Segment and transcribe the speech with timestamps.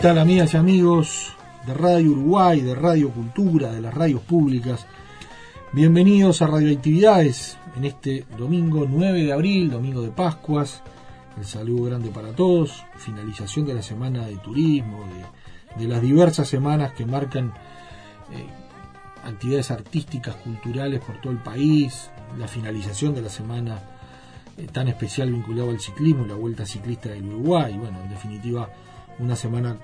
[0.00, 1.32] Tal amigas y amigos
[1.66, 4.86] de Radio Uruguay, de Radio Cultura, de las radios públicas?
[5.72, 10.82] Bienvenidos a Radioactividades en este domingo 9 de abril, domingo de Pascuas.
[11.36, 15.04] El saludo grande para todos, finalización de la semana de turismo,
[15.76, 17.52] de, las diversas semanas que marcan
[18.32, 18.46] eh,
[19.22, 23.82] actividades artísticas, culturales por todo el país, la finalización de la semana
[24.56, 28.66] eh, tan especial vinculada al ciclismo, la Vuelta Ciclista del Uruguay, bueno, en definitiva
[29.18, 29.76] una semana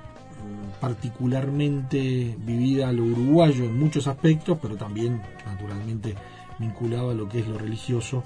[0.80, 6.14] particularmente vivida a lo uruguayo en muchos aspectos, pero también naturalmente
[6.58, 8.22] vinculado a lo que es lo religioso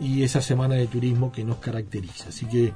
[0.00, 2.28] y esa semana de turismo que nos caracteriza.
[2.28, 2.72] Así que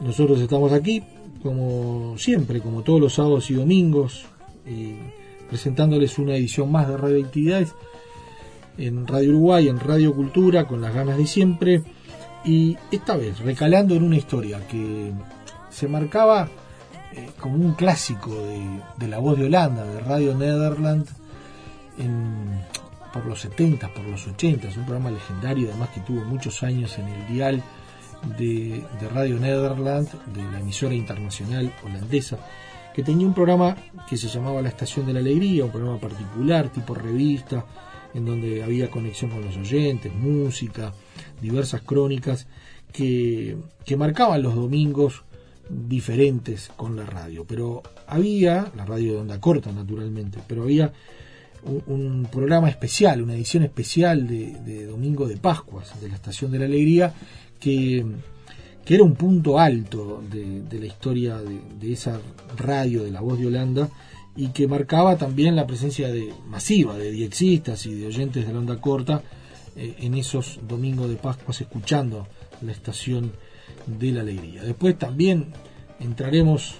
[0.00, 1.02] nosotros estamos aquí,
[1.42, 4.24] como siempre, como todos los sábados y domingos,
[4.66, 4.98] eh,
[5.48, 7.74] presentándoles una edición más de Radio Actividades
[8.78, 11.82] en Radio Uruguay, en Radio Cultura, con las ganas de siempre,
[12.44, 15.12] y esta vez recalando en una historia que
[15.70, 16.48] se marcaba
[17.14, 18.30] eh, como un clásico
[18.98, 21.06] de, la voz de Holanda, de Radio Nederland,
[23.12, 26.98] por los 70, por los 80, es un programa legendario, además que tuvo muchos años
[26.98, 27.62] en el dial
[28.38, 32.38] de, Radio Nederland, de la emisora internacional holandesa,
[32.94, 33.76] que tenía un programa
[34.08, 37.66] que se llamaba La Estación de la Alegría, un programa particular, tipo revista,
[38.14, 40.92] en donde había conexión con los oyentes, música,
[41.40, 42.46] diversas crónicas
[42.92, 43.56] que
[43.96, 45.24] marcaban los domingos
[45.68, 50.92] diferentes con la radio, pero había, la radio de onda corta naturalmente, pero había
[51.64, 56.64] un, programa especial, una edición especial de, Domingo de Pascuas, de la Estación de la
[56.64, 57.12] Alegría,
[57.60, 58.04] que,
[58.84, 62.20] que era un punto alto de, la historia de, esa
[62.56, 63.88] radio de la voz de Holanda
[64.34, 68.58] y que marcaba también la presencia de, masiva de diexistas y de oyentes de la
[68.58, 69.22] onda corta
[69.76, 72.26] eh, en esos domingos de Pascuas escuchando
[72.62, 73.32] la estación
[73.86, 74.62] de la alegría.
[74.62, 75.52] Después también
[76.00, 76.76] entraremos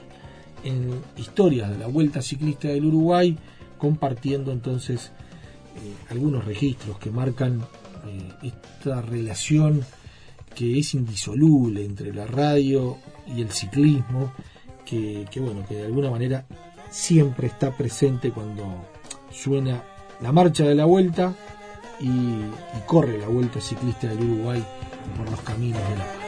[0.65, 3.37] en historias de la Vuelta Ciclista del Uruguay,
[3.79, 5.13] compartiendo entonces
[5.77, 7.61] eh, algunos registros que marcan
[8.07, 9.85] eh, esta relación
[10.55, 14.33] que es indisoluble entre la radio y el ciclismo,
[14.85, 16.45] que, bueno, que de alguna manera
[16.91, 18.87] siempre está presente cuando
[19.33, 19.83] suena
[20.21, 21.35] la marcha de la vuelta
[21.99, 24.63] y, y corre la vuelta ciclista del Uruguay
[25.17, 26.22] por los caminos de la paz.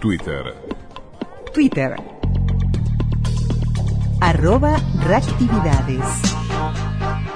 [0.00, 0.54] Twitter.
[1.54, 1.96] Twitter.
[4.20, 4.76] Arroba
[5.06, 6.04] reactividades.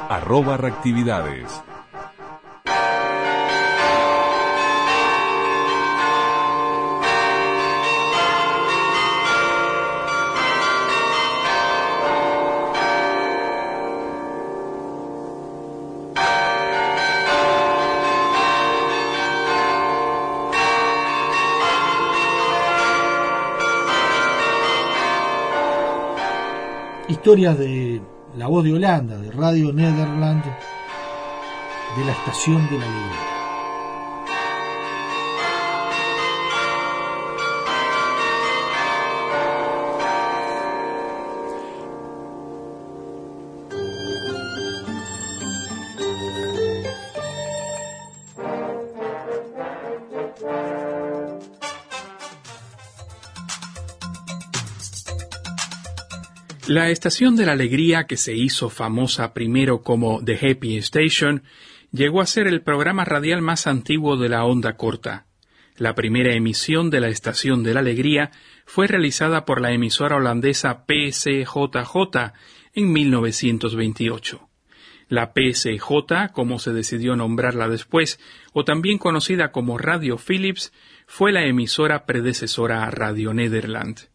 [0.08, 1.62] Arroba reactividades.
[27.08, 28.00] Historias de
[28.36, 33.35] La Voz de Holanda, de Radio Nederland, de la Estación de la Alegría.
[56.68, 61.44] La Estación de la Alegría, que se hizo famosa primero como The Happy Station,
[61.92, 65.26] llegó a ser el programa radial más antiguo de la onda corta.
[65.76, 68.32] La primera emisión de la Estación de la Alegría
[68.64, 72.32] fue realizada por la emisora holandesa PCJJ
[72.74, 74.48] en 1928.
[75.08, 78.18] La PCJ, como se decidió nombrarla después,
[78.52, 80.72] o también conocida como Radio Philips,
[81.06, 84.08] fue la emisora predecesora a Radio Nederland.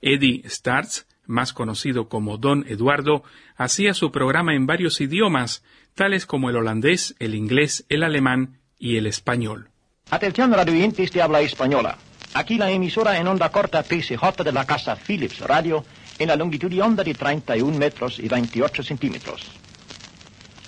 [0.00, 3.22] Eddie Starts más conocido como Don Eduardo,
[3.56, 5.62] hacía su programa en varios idiomas,
[5.94, 9.70] tales como el holandés, el inglés, el alemán y el español.
[10.10, 11.98] Atención radioyentes de habla española.
[12.34, 15.84] Aquí la emisora en onda corta PCJ de la casa Philips Radio
[16.18, 19.42] en la longitud de onda de 31 metros y 28 centímetros.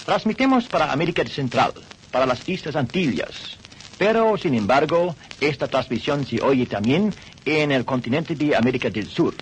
[0.04, 1.72] Transmitimos para América Central,
[2.10, 3.56] para las Islas Antillas,
[3.99, 7.14] pero sin embargo esta transmisión se oye también
[7.44, 9.34] en el continente de América del Sur.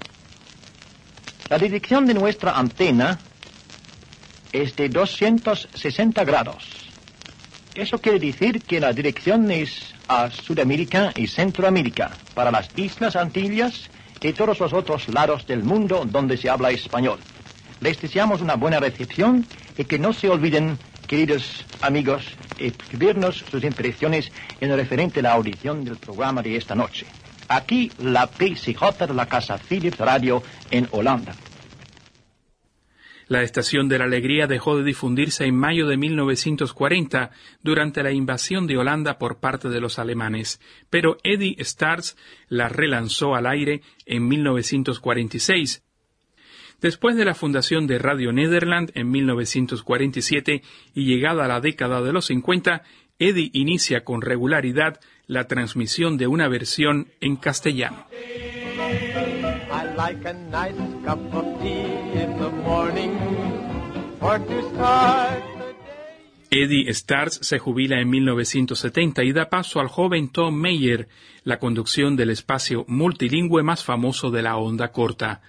[1.50, 3.18] La dirección de nuestra antena
[4.52, 6.64] es de 260 grados.
[7.74, 13.90] Eso quiere decir que la dirección es a Sudamérica y Centroamérica, para las Islas Antillas
[14.20, 17.18] y todos los otros lados del mundo donde se habla español.
[17.80, 19.44] Les deseamos una buena recepción
[19.76, 22.22] y que no se olviden, queridos amigos,
[22.60, 24.30] escribirnos sus impresiones
[24.60, 27.06] en referente a la audición del programa de esta noche.
[27.52, 31.34] Aquí la PCJ la Casa Philips Radio en Holanda.
[33.26, 38.68] La Estación de la Alegría dejó de difundirse en mayo de 1940 durante la invasión
[38.68, 40.60] de Holanda por parte de los alemanes,
[40.90, 42.16] pero Eddie Stars
[42.48, 45.82] la relanzó al aire en 1946.
[46.80, 50.62] Después de la fundación de Radio Nederland en 1947
[50.94, 52.84] y llegada a la década de los 50,
[53.18, 55.00] Eddie inicia con regularidad
[55.30, 58.04] la transmisión de una versión en castellano.
[66.50, 71.06] Eddie Stars se jubila en 1970 y da paso al joven Tom Mayer,
[71.44, 75.42] la conducción del espacio multilingüe más famoso de la onda corta.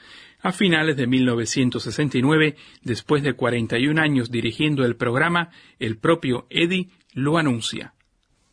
[0.44, 5.50] A finales de 1969, después de 41 años dirigiendo el programa,
[5.80, 7.96] el propio Eddie lo anuncia.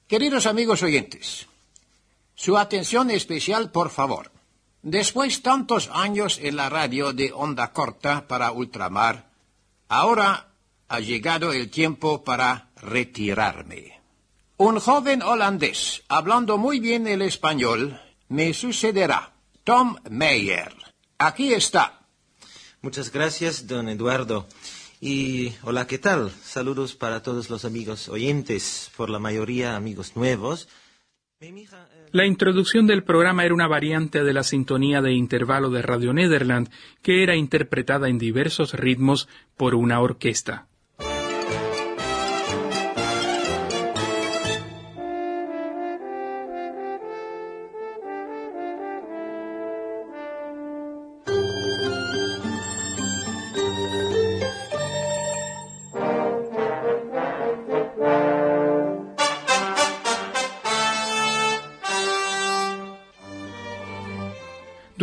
[0.08, 1.48] Queridos amigos oyentes,
[2.34, 4.30] su atención especial, por favor.
[4.80, 9.28] Después tantos años en la radio de onda corta para ultramar,
[9.86, 10.48] ahora
[10.88, 14.00] ha llegado el tiempo para retirarme.
[14.56, 18.00] Un joven holandés, hablando muy bien el español,
[18.30, 19.34] me sucederá.
[19.62, 20.74] Tom Meyer.
[21.18, 22.00] Aquí está.
[22.80, 24.46] Muchas gracias, don Eduardo.
[25.00, 26.30] Y hola, ¿qué tal?
[26.30, 30.68] Saludos para todos los amigos oyentes, por la mayoría amigos nuevos.
[32.10, 36.68] La introducción del programa era una variante de la sintonía de intervalo de Radio Nederland,
[37.00, 40.67] que era interpretada en diversos ritmos por una orquesta.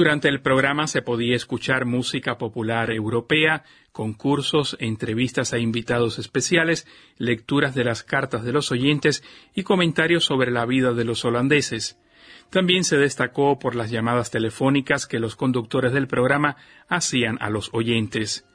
[0.05, 6.85] Durante el programa se podía escuchar música popular europea, concursos, entrevistas a invitados especiales,
[7.17, 9.23] lecturas de las cartas de los oyentes
[9.55, 11.97] y comentarios sobre la vida de los holandeses.
[12.51, 16.55] También se destacó por las llamadas telefónicas que los conductores del programa
[16.87, 18.45] hacían a los oyentes.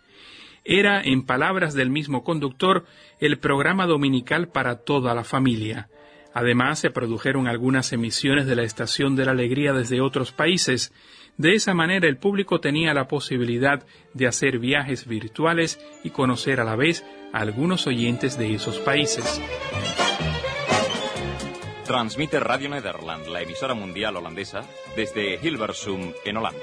[0.64, 2.86] Era, en palabras del mismo conductor,
[3.18, 5.89] el programa dominical para toda la familia.
[6.32, 10.92] Además, se produjeron algunas emisiones de la Estación de la Alegría desde otros países,
[11.36, 13.82] de esa manera el público tenía la posibilidad
[14.12, 19.40] de hacer viajes virtuales y conocer a la vez a algunos oyentes de esos países.
[21.86, 24.60] Transmite Radio Nederland, la emisora mundial holandesa,
[24.94, 26.60] desde Hilversum, en Holanda.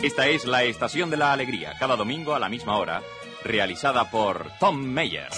[0.00, 3.02] Esta es la Estación de la Alegría, cada domingo a la misma hora,
[3.44, 5.28] realizada por Tom Meyer.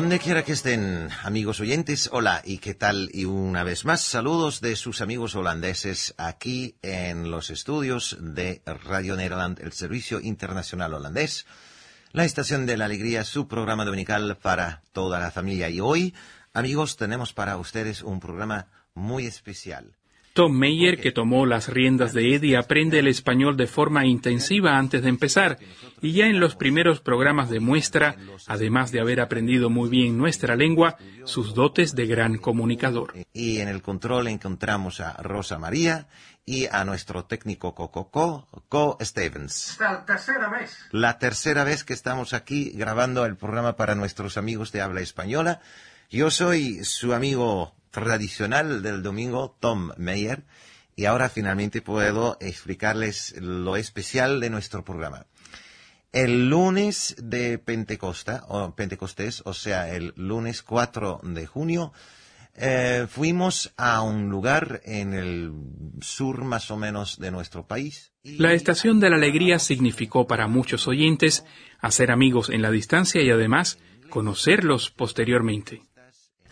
[0.00, 3.10] Donde quiera que estén, amigos oyentes, hola y qué tal.
[3.12, 9.14] Y una vez más, saludos de sus amigos holandeses aquí en los estudios de Radio
[9.14, 11.44] Nederland, el Servicio Internacional Holandés,
[12.12, 15.68] la Estación de la Alegría, su programa dominical para toda la familia.
[15.68, 16.14] Y hoy,
[16.54, 19.98] amigos, tenemos para ustedes un programa muy especial.
[20.40, 25.02] Tom Meyer, que tomó las riendas de Eddie, aprende el español de forma intensiva antes
[25.02, 25.58] de empezar
[26.00, 28.16] y ya en los primeros programas demuestra,
[28.46, 33.12] además de haber aprendido muy bien nuestra lengua, sus dotes de gran comunicador.
[33.34, 36.08] Y en el control encontramos a Rosa María
[36.46, 39.76] y a nuestro técnico Coco Co Stevens.
[39.78, 40.78] La tercera vez.
[40.90, 45.60] La tercera vez que estamos aquí grabando el programa para nuestros amigos de habla española.
[46.08, 50.44] Yo soy su amigo tradicional del domingo, Tom Meyer,
[50.96, 55.26] y ahora finalmente puedo explicarles lo especial de nuestro programa.
[56.12, 61.92] El lunes de Pentecosta, o Pentecostés, o sea, el lunes 4 de junio,
[62.56, 65.52] eh, fuimos a un lugar en el
[66.00, 68.12] sur más o menos de nuestro país.
[68.24, 71.44] La Estación de la Alegría significó para muchos oyentes
[71.78, 73.78] hacer amigos en la distancia y además
[74.10, 75.82] conocerlos posteriormente.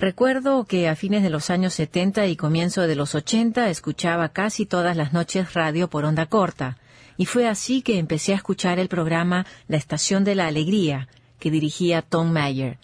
[0.00, 4.64] Recuerdo que a fines de los años 70 y comienzo de los 80 escuchaba casi
[4.64, 6.78] todas las noches radio por onda corta,
[7.16, 11.08] y fue así que empecé a escuchar el programa La Estación de la Alegría,
[11.40, 12.78] que dirigía Tom Mayer.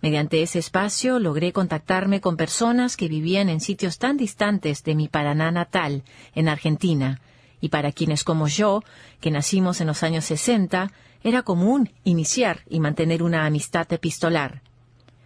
[0.00, 5.06] Mediante ese espacio logré contactarme con personas que vivían en sitios tan distantes de mi
[5.06, 6.02] Paraná natal,
[6.34, 7.20] en Argentina,
[7.60, 8.82] y para quienes como yo,
[9.20, 14.62] que nacimos en los años 60, era común iniciar y mantener una amistad epistolar.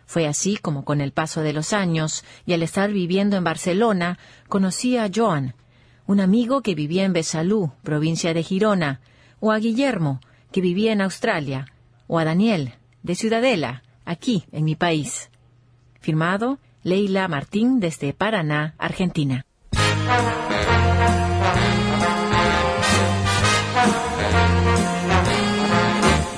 [0.06, 4.18] Fue así como con el paso de los años y al estar viviendo en Barcelona,
[4.48, 5.54] conocí a Joan,
[6.06, 9.00] un amigo que vivía en Besalú, provincia de Girona,
[9.40, 11.66] o a Guillermo, que vivía en Australia,
[12.06, 15.30] o a Daniel, de Ciudadela, aquí en mi país.
[16.00, 19.46] Firmado Leila Martín desde Paraná, Argentina.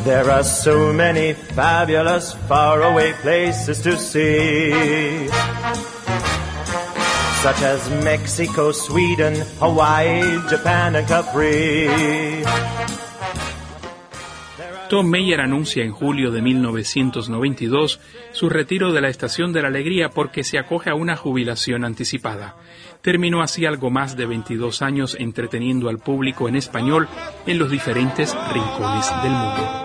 [0.04, 5.28] There are so many fabulous faraway places to see.
[7.40, 12.44] Such as Mexico, Sweden, Hawaii, Japan and Capri.
[14.90, 17.99] Tom Meyer anuncia en julio de 1992
[18.32, 22.56] su retiro de la Estación de la Alegría porque se acoge a una jubilación anticipada.
[23.00, 27.08] Terminó así algo más de 22 años entreteniendo al público en español
[27.46, 29.84] en los diferentes rincones del mundo.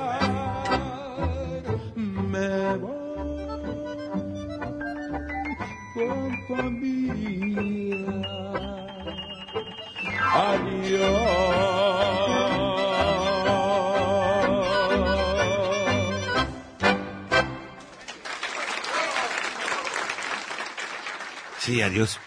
[21.60, 22.20] Sí, adiós,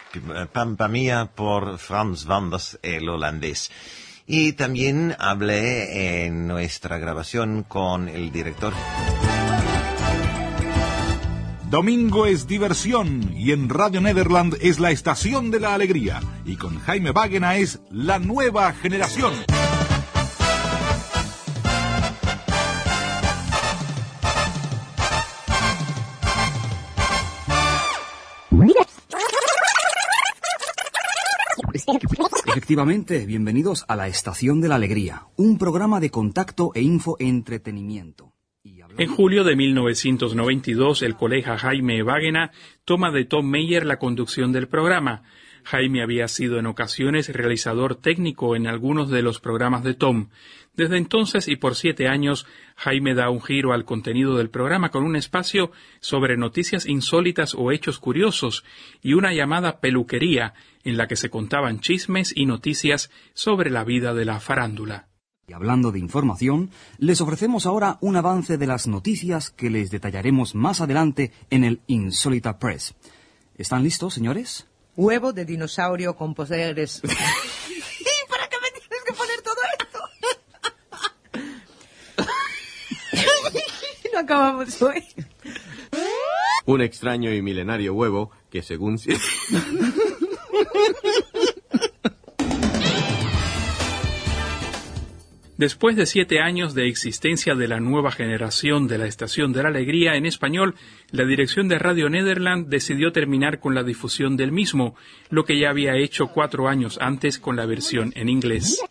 [0.52, 3.70] Pampa Mía por Frans Wanders, el holandés.
[4.26, 8.72] Y también hablé en nuestra grabación con el director.
[11.72, 16.78] Domingo es diversión y en Radio Nederland es la estación de la alegría y con
[16.78, 19.32] Jaime Wagena es la nueva generación.
[32.48, 38.34] Efectivamente, bienvenidos a la Estación de la Alegría, un programa de contacto e info entretenimiento.
[38.98, 42.50] En julio de 1992, el colega Jaime Wagena
[42.84, 45.22] toma de Tom Meyer la conducción del programa.
[45.64, 50.28] Jaime había sido en ocasiones realizador técnico en algunos de los programas de Tom.
[50.74, 52.46] Desde entonces y por siete años,
[52.76, 57.72] Jaime da un giro al contenido del programa con un espacio sobre noticias insólitas o
[57.72, 58.62] hechos curiosos
[59.00, 60.52] y una llamada peluquería
[60.84, 65.11] en la que se contaban chismes y noticias sobre la vida de la farándula.
[65.52, 70.54] Y hablando de información, les ofrecemos ahora un avance de las noticias que les detallaremos
[70.54, 72.94] más adelante en el Insólita Press.
[73.58, 74.66] ¿Están listos, señores?
[74.96, 77.02] Huevo de dinosaurio con poderes.
[77.04, 77.08] ¿Y
[78.30, 79.98] para qué me tienes que poner todo esto?
[84.14, 85.04] no acabamos hoy.
[86.64, 88.98] Un extraño y milenario huevo que según...
[95.62, 99.68] Después de siete años de existencia de la nueva generación de la Estación de la
[99.68, 100.74] Alegría en español,
[101.12, 104.96] la dirección de Radio Nederland decidió terminar con la difusión del mismo,
[105.30, 108.82] lo que ya había hecho cuatro años antes con la versión en inglés.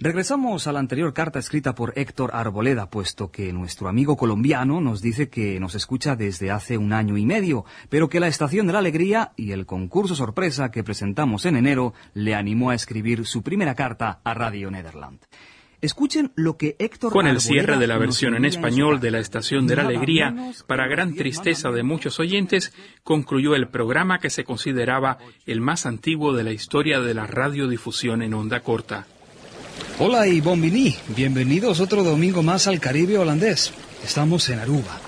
[0.00, 5.00] Regresamos a la anterior carta escrita por Héctor Arboleda, puesto que nuestro amigo colombiano nos
[5.00, 8.72] dice que nos escucha desde hace un año y medio, pero que la Estación de
[8.72, 13.42] la Alegría y el concurso sorpresa que presentamos en enero le animó a escribir su
[13.42, 15.20] primera carta a Radio Nederland.
[15.80, 19.66] Escuchen lo que Héctor Con el cierre de la versión en español de la Estación
[19.66, 20.34] de la Alegría,
[20.66, 22.72] para gran tristeza de muchos oyentes,
[23.02, 28.22] concluyó el programa que se consideraba el más antiguo de la historia de la radiodifusión
[28.22, 29.06] en onda corta.
[29.98, 33.72] Hola y bombini, bienvenidos otro domingo más al Caribe holandés.
[34.02, 35.00] Estamos en Aruba.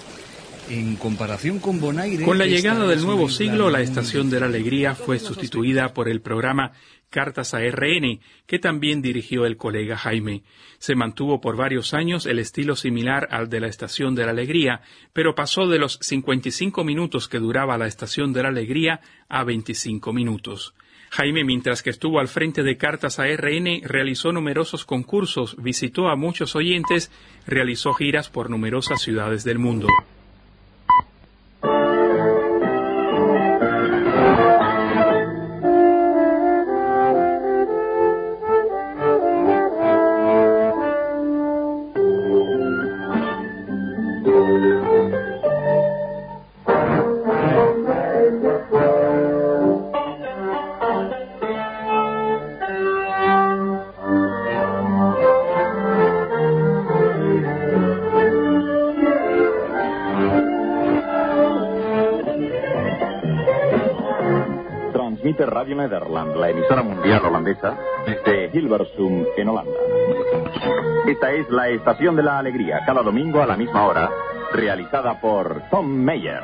[0.68, 2.24] En comparación con Bonaire...
[2.24, 6.20] Con la llegada del nuevo siglo, la Estación de la Alegría fue sustituida por el
[6.20, 6.72] programa
[7.08, 10.42] Cartas a RN, que también dirigió el colega Jaime.
[10.78, 14.82] Se mantuvo por varios años el estilo similar al de la Estación de la Alegría,
[15.12, 20.12] pero pasó de los 55 minutos que duraba la Estación de la Alegría a 25
[20.12, 20.74] minutos.
[21.10, 26.16] Jaime, mientras que estuvo al frente de Cartas a RN, realizó numerosos concursos, visitó a
[26.16, 27.10] muchos oyentes,
[27.46, 29.88] realizó giras por numerosas ciudades del mundo.
[65.76, 69.78] Nederland, la emisora mundial holandesa, desde Hilversum, en Holanda.
[71.06, 74.10] Esta es la Estación de la Alegría, cada domingo a la misma hora,
[74.52, 76.42] realizada por Tom Meyer.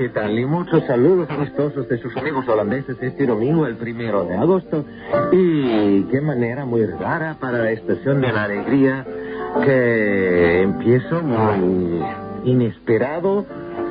[0.00, 0.38] Qué tal.
[0.38, 4.86] Y muchos saludos amistosos de sus amigos holandeses este domingo, el primero de agosto.
[5.30, 9.04] Y qué manera muy rara para la estación de la alegría
[9.62, 12.02] que empiezo muy
[12.44, 13.44] inesperado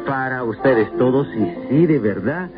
[0.08, 1.28] para ustedes todos.
[1.36, 2.50] Y sí, de verdad,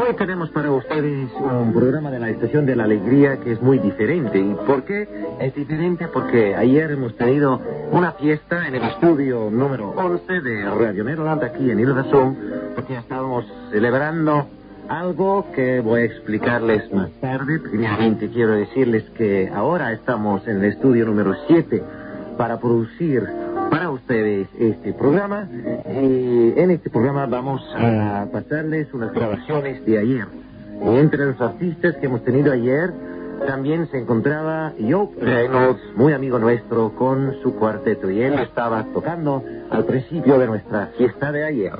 [0.00, 3.80] Hoy tenemos para ustedes un programa de la Estación de la Alegría que es muy
[3.80, 4.38] diferente.
[4.38, 5.08] ¿Y por qué
[5.40, 6.06] es diferente?
[6.06, 11.68] Porque ayer hemos tenido una fiesta en el estudio número 11 de Radio Nederland aquí
[11.68, 12.36] en Hilversum,
[12.76, 14.46] porque estábamos celebrando
[14.88, 17.58] algo que voy a explicarles más tarde.
[17.58, 21.82] Primeramente quiero decirles que ahora estamos en el estudio número 7
[22.36, 23.26] para producir
[23.70, 25.48] para ustedes este programa.
[25.86, 30.26] En este programa vamos a pasarles unas grabaciones de ayer.
[30.84, 32.92] Y entre los artistas que hemos tenido ayer
[33.46, 38.10] también se encontraba Joe Reynolds, muy amigo nuestro, con su cuarteto.
[38.10, 41.72] Y él estaba tocando al principio de nuestra fiesta de ayer.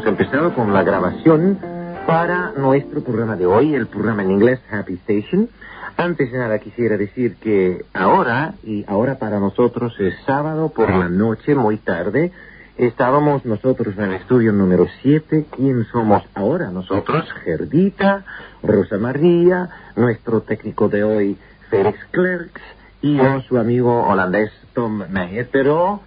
[0.00, 1.58] Hemos empezado con la grabación
[2.06, 5.50] para nuestro programa de hoy, el programa en inglés Happy Station.
[5.98, 11.10] Antes de nada quisiera decir que ahora, y ahora para nosotros es sábado por la
[11.10, 12.32] noche, muy tarde,
[12.78, 15.44] estábamos nosotros en el estudio número 7.
[15.54, 16.70] ¿Quién somos ahora?
[16.70, 18.24] Nosotros, Gerdita,
[18.62, 22.62] Rosa María, nuestro técnico de hoy, Félix Clerks,
[23.02, 25.46] y yo, su amigo holandés Tom Meyer.
[25.52, 26.00] Pero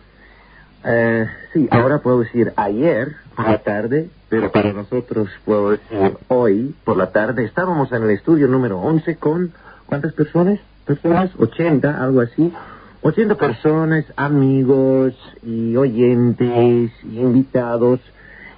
[0.84, 6.76] eh, sí, ahora puedo decir ayer por la tarde, pero para nosotros puedo decir hoy
[6.84, 7.46] por la tarde.
[7.46, 9.52] Estábamos en el estudio número 11 con,
[9.86, 10.60] ¿cuántas personas?
[10.86, 12.54] Personas, 80, algo así.
[13.02, 18.00] 80 personas, amigos y oyentes y invitados.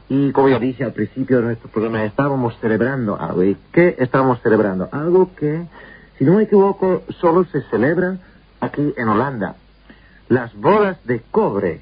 [0.08, 3.44] Y como yo dije al principio de nuestro programa, estábamos celebrando algo.
[3.44, 4.88] ¿Y qué estábamos celebrando?
[4.92, 5.66] Algo que,
[6.18, 8.18] si no me equivoco, solo se celebra
[8.60, 9.56] aquí en Holanda.
[10.30, 11.82] Las bodas de cobre.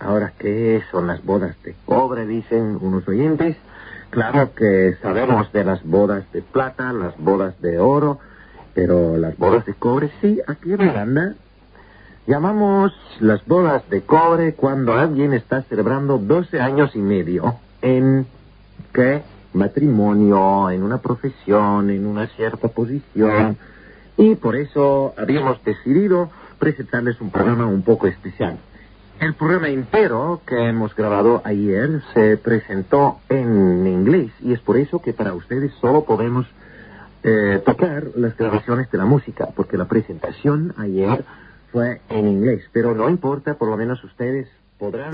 [0.00, 2.26] Ahora, ¿qué son las bodas de cobre?
[2.26, 3.56] Dicen unos oyentes.
[4.08, 8.18] Claro que sabemos de las bodas de plata, las bodas de oro,
[8.74, 11.34] pero las bodas de cobre, sí, aquí en Holanda
[12.26, 18.26] llamamos las bodas de cobre cuando alguien está celebrando 12 años y medio en
[18.92, 23.56] que matrimonio, en una profesión, en una cierta posición.
[24.16, 28.58] Y por eso habíamos decidido presentarles un programa un poco especial.
[29.20, 35.02] El programa entero que hemos grabado ayer se presentó en inglés y es por eso
[35.02, 36.46] que para ustedes solo podemos
[37.22, 41.22] eh, tocar las grabaciones de la música, porque la presentación ayer
[41.70, 42.64] fue en inglés.
[42.72, 45.12] Pero no importa, por lo menos ustedes podrán.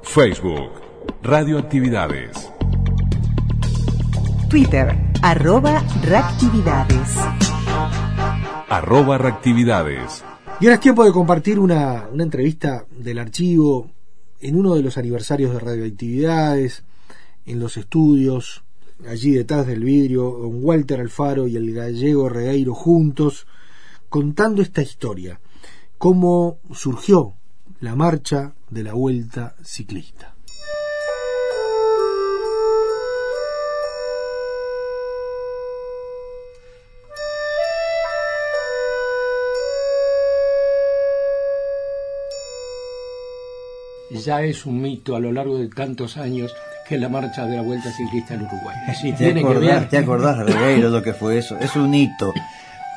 [0.00, 0.70] Facebook,
[1.22, 2.50] Radioactividades.
[4.48, 7.18] Twitter arroba reactividades.
[8.70, 10.24] Arroba Reactividades.
[10.58, 13.90] Y ahora es tiempo de compartir una, una entrevista del archivo
[14.40, 16.82] en uno de los aniversarios de radioactividades,
[17.44, 18.64] en los estudios,
[19.06, 23.46] allí detrás del vidrio, don Walter Alfaro y el gallego Regueiro juntos,
[24.10, 25.40] contando esta historia,
[25.96, 27.34] cómo surgió
[27.80, 30.34] la marcha de la vuelta ciclista.
[44.10, 46.54] ya es un mito a lo largo de tantos años
[46.88, 48.76] que es la marcha de la Vuelta Ciclista en Uruguay.
[49.00, 51.56] Si ¿Te tiene que acordás, ver- ¿Te acordás, Regueiro, lo que fue eso?
[51.58, 52.34] Es un hito.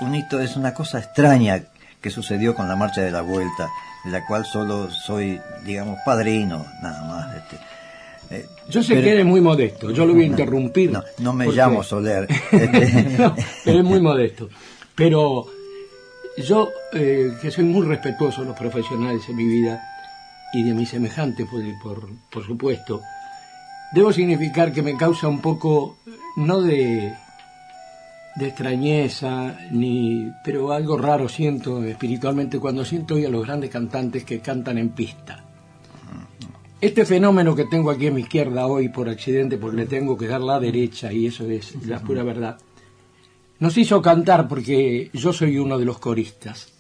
[0.04, 1.64] Un hito es una cosa extraña
[2.02, 3.70] que sucedió con la marcha de la vuelta,
[4.04, 7.36] de la cual solo soy, digamos, padrino, nada más.
[7.38, 7.58] este.
[8.30, 10.92] Eh, Yo sé pero- que eres muy modesto, yo lo voy a interrumpir.
[10.92, 12.28] No, no me porque- llamo Soler.
[12.52, 14.50] Este, No, pero es muy modesto.
[14.96, 15.46] Pero
[16.38, 19.82] yo, eh, que soy muy respetuoso de los profesionales en mi vida
[20.54, 23.02] y de mis semejantes, por, por, por supuesto,
[23.94, 25.98] debo significar que me causa un poco,
[26.38, 27.14] no de,
[28.36, 34.24] de extrañeza, ni, pero algo raro siento espiritualmente cuando siento hoy a los grandes cantantes
[34.24, 35.44] que cantan en pista.
[36.82, 40.28] Este fenómeno que tengo aquí a mi izquierda hoy por accidente, porque le tengo que
[40.28, 42.58] dar la derecha, y eso es la pura verdad,
[43.60, 46.74] nos hizo cantar porque yo soy uno de los coristas.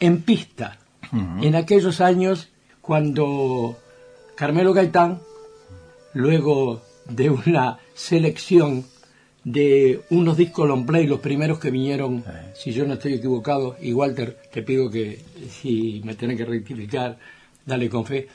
[0.00, 0.78] En pista,
[1.12, 2.48] en aquellos años
[2.80, 3.76] cuando
[4.36, 5.20] Carmelo Gaitán,
[6.14, 8.84] luego de una selección
[9.46, 13.92] de unos discos long play, los primeros que vinieron, si yo no estoy equivocado, y
[13.92, 17.16] Walter, te pido que si me tenés que rectificar,
[17.64, 18.26] dale con fe.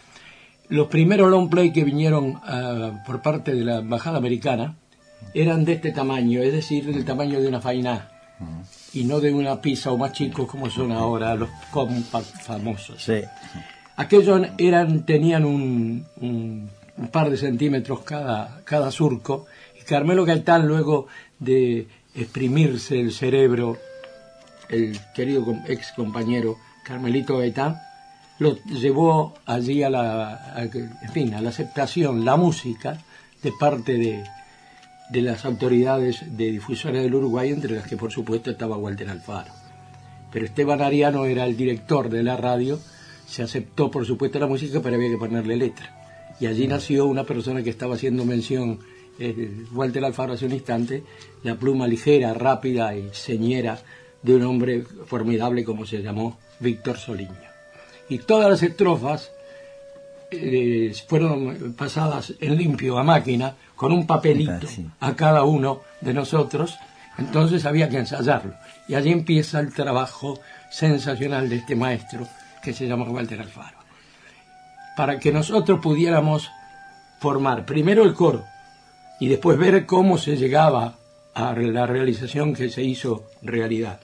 [0.69, 4.78] Los primeros long play que vinieron ah, por parte de la embajada americana
[5.34, 8.08] eran de este tamaño, es decir, del tamaño de una faina
[8.93, 13.04] y no de una pizza o más chicos como son ahora los compact famosos.
[13.97, 19.45] Aquellos eran, tenían un, un- un par de centímetros cada, cada surco
[19.82, 21.08] y Carmelo Gaitán luego
[21.39, 23.78] de exprimirse el cerebro,
[24.70, 27.80] el querido ex compañero Carmelito Gaitán,
[28.39, 32.98] lo llevó allí a la, a en fin, a la aceptación, la música
[33.44, 34.24] de parte de,
[35.12, 39.52] de las autoridades de difusores del Uruguay, entre las que por supuesto estaba Walter Alfaro.
[40.32, 42.80] Pero Esteban Ariano era el director de la radio,
[43.28, 46.36] se aceptó por supuesto la música, pero había que ponerle letra.
[46.39, 48.80] Y allí nació una persona que estaba haciendo mención,
[49.22, 51.04] eh, Walter Alfaro hace un instante,
[51.44, 53.80] la pluma ligera, rápida y señera
[54.22, 57.52] de un hombre formidable como se llamó Víctor Soliño.
[58.10, 59.32] Y todas las estrofas
[60.32, 64.68] eh, fueron pasadas en limpio a máquina con un papelito
[65.00, 66.78] a cada uno de nosotros,
[67.18, 68.56] entonces había que ensayarlo.
[68.88, 70.40] Y allí empieza el trabajo
[70.72, 72.28] sensacional de este maestro
[72.64, 73.78] que se llama Walter Alfaro.
[74.98, 76.50] Para que nosotros pudiéramos
[77.20, 78.51] formar primero el coro
[79.22, 80.96] y después ver cómo se llegaba
[81.36, 84.00] a la realización que se hizo realidad.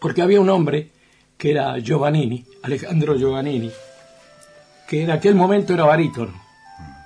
[0.00, 0.90] Porque había un hombre
[1.38, 3.70] que era Giovannini, Alejandro Giovannini,
[4.88, 6.32] que en aquel momento era barítono,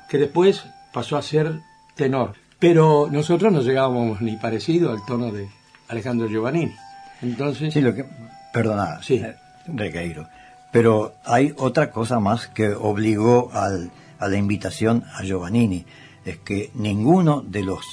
[0.09, 1.61] que después pasó a ser
[1.95, 2.35] tenor.
[2.59, 5.49] Pero nosotros no llegábamos ni parecido al tono de
[5.89, 6.75] Alejandro Giovannini.
[7.23, 8.05] Entonces, Sí, lo que,
[8.53, 9.17] perdona, Sí.
[9.17, 10.27] eh, Regueiro,
[10.73, 15.85] pero hay otra cosa más que obligó al- a la invitación a Giovannini,
[16.27, 17.85] es que ninguno de los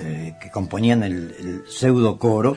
[0.00, 2.56] eh, que componían el, el pseudo coro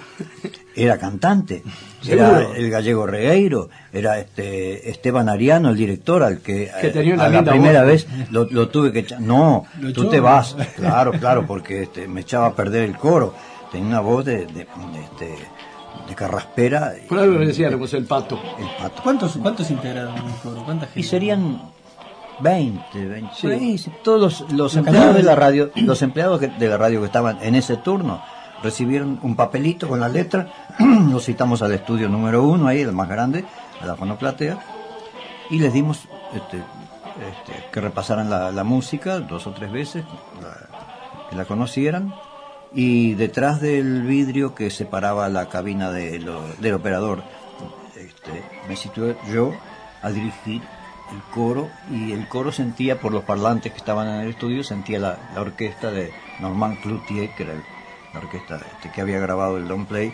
[0.76, 1.64] era cantante.
[2.08, 7.14] Era el gallego Regueiro, era este Esteban Ariano, el director, al que, Que eh, tenía
[7.16, 7.88] una a la primera voz.
[7.92, 9.22] vez lo, lo tuve que echar.
[9.22, 10.10] No, ¿Lo tú echó?
[10.10, 10.56] te vas.
[10.76, 13.34] Claro, claro, porque este, me echaba a perder el coro.
[13.72, 14.66] Tenía una voz de, de, de,
[15.04, 15.36] este,
[16.10, 16.94] de carraspera.
[17.10, 18.40] por algo le decíamos el pato.
[18.60, 19.02] El pato.
[19.02, 20.64] ¿Cuántos, cuántos integraron el coro?
[20.64, 21.00] ¿Cuánta gente?
[21.00, 21.62] Y serían
[22.42, 23.34] 20, 20
[23.78, 23.92] Sí.
[24.04, 27.56] todos los, empleados de la radio, los empleados que- de la radio que estaban en
[27.56, 28.22] ese turno
[28.64, 30.48] recibieron un papelito con la letra,
[30.80, 33.44] los citamos al estudio número uno, ahí el más grande,
[33.82, 34.60] a la fonoplatea,
[35.50, 40.06] y les dimos este, este, que repasaran la, la música dos o tres veces,
[40.42, 42.14] la- que la conocieran,
[42.74, 47.24] y detrás del vidrio que separaba la cabina de lo- del operador,
[47.98, 49.52] este, me situé yo
[50.04, 50.62] a dirigir
[51.12, 55.00] el coro y el coro sentía por los parlantes que estaban en el estudio sentía
[55.00, 57.54] la, la orquesta de Normand Cloutier que era
[58.14, 60.14] la orquesta este, que había grabado el long play.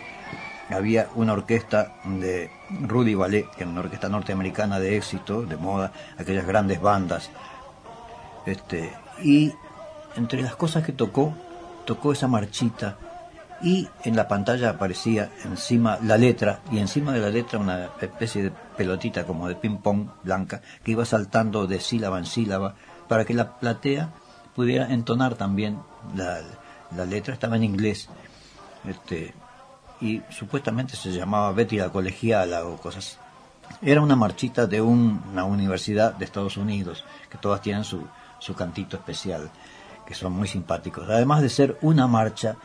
[0.70, 5.92] Había una orquesta de Rudy Ballet que era una orquesta norteamericana de éxito de moda
[6.18, 7.30] aquellas grandes bandas.
[8.44, 9.52] Este y
[10.16, 11.34] entre las cosas que tocó
[11.86, 12.98] tocó esa marchita
[13.62, 18.42] y en la pantalla aparecía encima la letra y encima de la letra una especie
[18.44, 22.74] de pelotita como de ping pong blanca que iba saltando de sílaba en sílaba
[23.08, 24.10] para que la platea
[24.54, 25.80] pudiera entonar también
[26.14, 26.40] la,
[26.96, 27.34] la letra.
[27.34, 28.08] Estaba en inglés
[28.88, 29.34] este
[30.00, 33.18] y supuestamente se llamaba Betty la colegiala o cosas
[33.82, 38.06] era una marchita de un- una universidad de Estados Unidos que todas tienen su,
[38.38, 39.50] su cantito especial
[40.06, 41.06] que son muy simpáticos.
[41.10, 42.56] Además de ser una marcha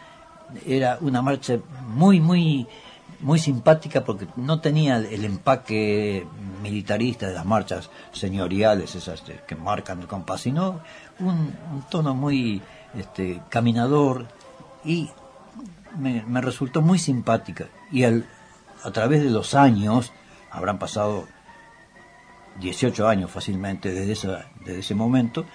[0.66, 2.68] era una marcha muy muy
[3.20, 6.28] muy simpática porque no tenía el, empaque
[6.62, 10.82] militarista de las marchas señoriales esas este, que marcan el compás sino
[11.20, 12.62] un, un tono muy
[12.96, 14.28] este, caminador
[14.84, 15.10] y
[15.98, 18.26] me, me resultó muy simpática y al,
[18.84, 20.12] a través de los años
[20.52, 21.26] habrán pasado
[22.60, 25.46] 18 años fácilmente desde, esa, desde ese momento,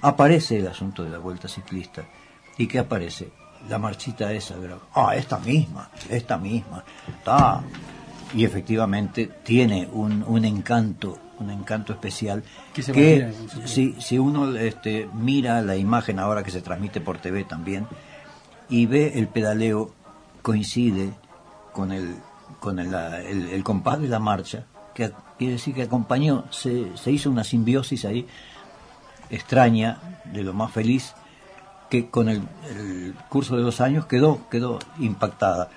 [0.00, 2.04] aparece el asunto de la vuelta ciclista.
[2.58, 3.30] ¿Y qué aparece?
[3.68, 4.56] La marchita esa.
[4.56, 6.84] gra- Ah, esta misma, esta misma.
[7.08, 7.62] Está.
[8.34, 12.42] Y efectivamente tiene un, un encanto, un encanto especial
[12.92, 13.32] Que
[13.68, 17.86] si, si uno este, mira la imagen ahora que se transmite por TV también
[18.68, 19.94] y ve el pedaleo
[20.42, 21.12] coincide
[21.72, 22.16] con el
[22.58, 24.64] con el- el compás de la marcha
[24.94, 28.26] que quiere decir que acompañó se, se hizo una simbiosis ahí
[29.30, 31.14] extraña de lo más feliz
[31.88, 32.42] que con el,
[33.28, 35.68] curso de los años quedó quedó impactada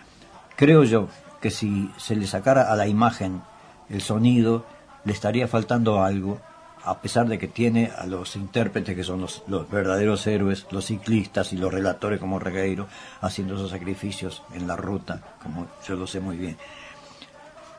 [0.55, 1.07] creo yo
[1.41, 3.41] que si se le sacara a la imagen
[3.89, 4.65] el sonido
[5.05, 6.39] le estaría faltando algo
[6.83, 10.85] a pesar de que tiene a los intérpretes que son los, los verdaderos héroes, los
[10.85, 12.87] ciclistas y los relatores como Regueiro,
[13.21, 16.57] haciendo esos sacrificios en la ruta, como yo lo sé muy bien.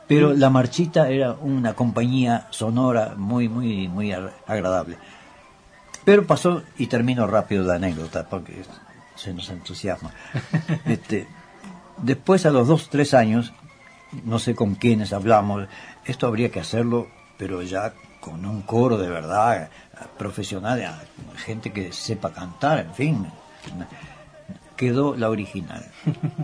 [0.06, 4.98] Pero la marchita era una compañía sonora muy, muy, muy agradable.
[6.04, 8.62] Pero pasó, y termino rápido la anécdota, porque
[9.16, 10.12] se nos entusiasma.
[10.86, 11.26] Este,
[11.98, 13.52] después, a los dos, tres años,
[14.24, 15.68] no sé con quiénes hablamos,
[16.04, 17.08] esto habría que hacerlo,
[17.38, 19.70] pero ya con un coro de verdad,
[20.18, 20.82] profesional,
[21.36, 23.26] gente que sepa cantar, en fin.
[24.80, 25.84] Quedó la original,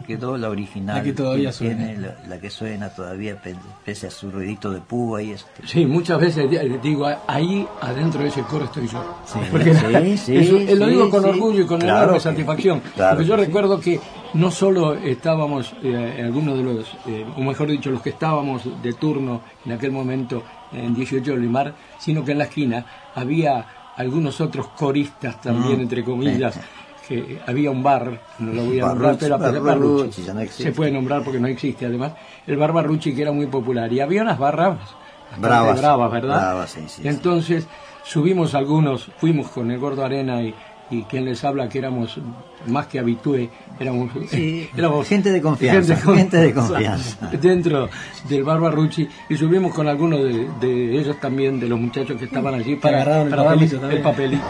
[0.07, 0.97] quedó la original.
[0.99, 2.15] La que todavía tiene suena.
[2.23, 5.67] La, la que suena todavía, pe- pese a su ruidito de púa y este.
[5.67, 9.03] Sí, muchas veces di- digo, ahí adentro de ese coro estoy yo.
[9.25, 12.83] Sí, Porque sí, sí, eso, lo digo con orgullo y con Claro enorme satisfacción.
[12.95, 13.99] claro porque yo recuerdo que
[14.35, 18.93] no solo estábamos, eh, algunos de los, eh, o mejor dicho, los que estábamos de
[18.93, 23.65] turno en aquel momento en 18 de Limar, sino que en la esquina había
[23.97, 26.61] algunos otros coristas también, Mm, entre comillas.
[27.09, 30.23] Que había un bar, no lo voy a nombrar, pero a pesar- Barrucci, Barrucci.
[30.25, 30.63] ya no existe.
[30.65, 32.13] se puede nombrar porque no existe además,
[32.47, 33.93] el bar Barrucci que era muy popular.
[33.93, 34.79] Y había unas barras
[35.39, 36.37] Bravas, bravas, ¿verdad?
[36.37, 37.09] bravas, sí, sí, sí.
[37.09, 37.67] Entonces
[38.05, 40.55] subimos algunos, fuimos con el Gordo Arena y,
[40.91, 42.19] y quien les habla que éramos
[42.69, 47.29] más que habitué, éramos, Sí, éramos gente de confianza, gente de confianza.
[47.41, 47.89] dentro
[48.29, 52.25] del bar Barrucci y subimos con algunos de, de ellos también, de los muchachos que
[52.27, 54.45] estaban allí para, para darles el papelito.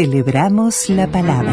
[0.00, 1.52] Celebramos la palabra.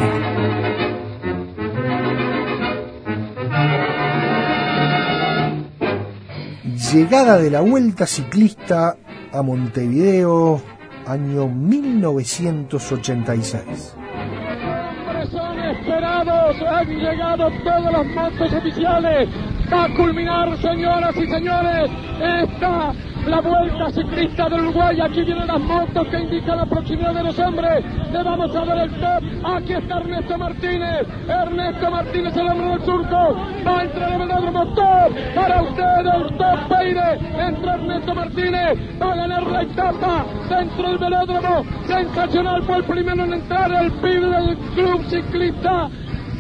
[6.94, 8.98] Llegada de la Vuelta Ciclista
[9.34, 10.62] a Montevideo,
[11.08, 13.96] año 1986.
[15.32, 19.28] Son esperados, han llegado todos los motos oficiales.
[19.72, 22.94] A culminar, señoras y señores, esta
[23.26, 25.00] la vuelta ciclista del Uruguay.
[25.02, 27.84] Aquí vienen las motos que indican la proximidad de los hombres.
[28.12, 29.24] Le vamos a ver el top.
[29.56, 31.08] Aquí está Ernesto Martínez.
[31.28, 33.38] Ernesto Martínez, el hombre del surco.
[33.66, 35.34] Va a entrar el velódromo top.
[35.34, 37.48] Para usted el top Peire.
[37.48, 39.02] Entra Ernesto Martínez.
[39.02, 41.66] Va a ganar la etapa dentro del velódromo.
[41.88, 45.90] Sensacional fue el primero en entrar el pibe del club ciclista.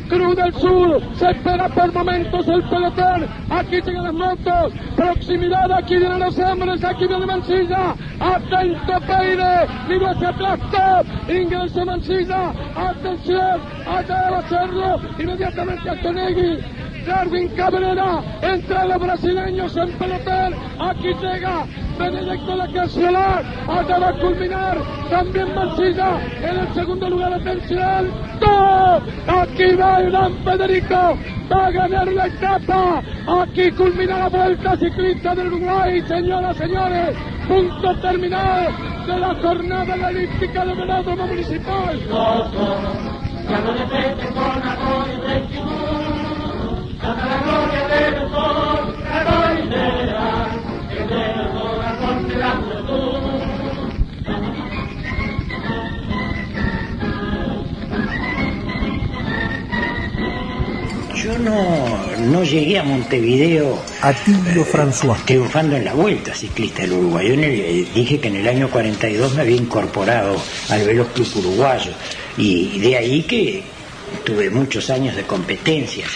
[0.08, 5.98] Cruz del Sur, se espera por momentos el pelotón, aquí llegan las motos, proximidad, aquí
[5.98, 14.30] vienen los hombres, aquí viene Mancilla, atento Peire, mira atrás, top, ingreso Mancilla, atención, acaba
[14.30, 16.58] de hacerlo, inmediatamente a Tonegui,
[17.06, 21.66] Darwin Cabrera, entre los brasileños en pelotón, aquí llega
[22.00, 24.78] Benedicto La Casiolar, acaba de culminar,
[25.10, 31.18] también Mancilla, en el segundo lugar, atención, top, aquí va gran Federico,
[31.52, 33.04] va a ganar la etapa,
[33.44, 37.16] aquí culmina la vuelta ciclista del Uruguay, señoras, señores,
[37.48, 38.68] punto terminal
[39.06, 42.00] de la jornada olímpica del velódromo municipal.
[61.16, 65.18] Yo no, no llegué a Montevideo Atilio François.
[65.26, 67.28] triunfando en la vuelta ciclista del Uruguay.
[67.30, 70.36] Yo en el- eh, dije que en el año 42 me había incorporado
[70.70, 71.92] al Veloz Club Uruguayo
[72.38, 73.64] y de ahí que
[74.24, 76.10] tuve muchos años de competencias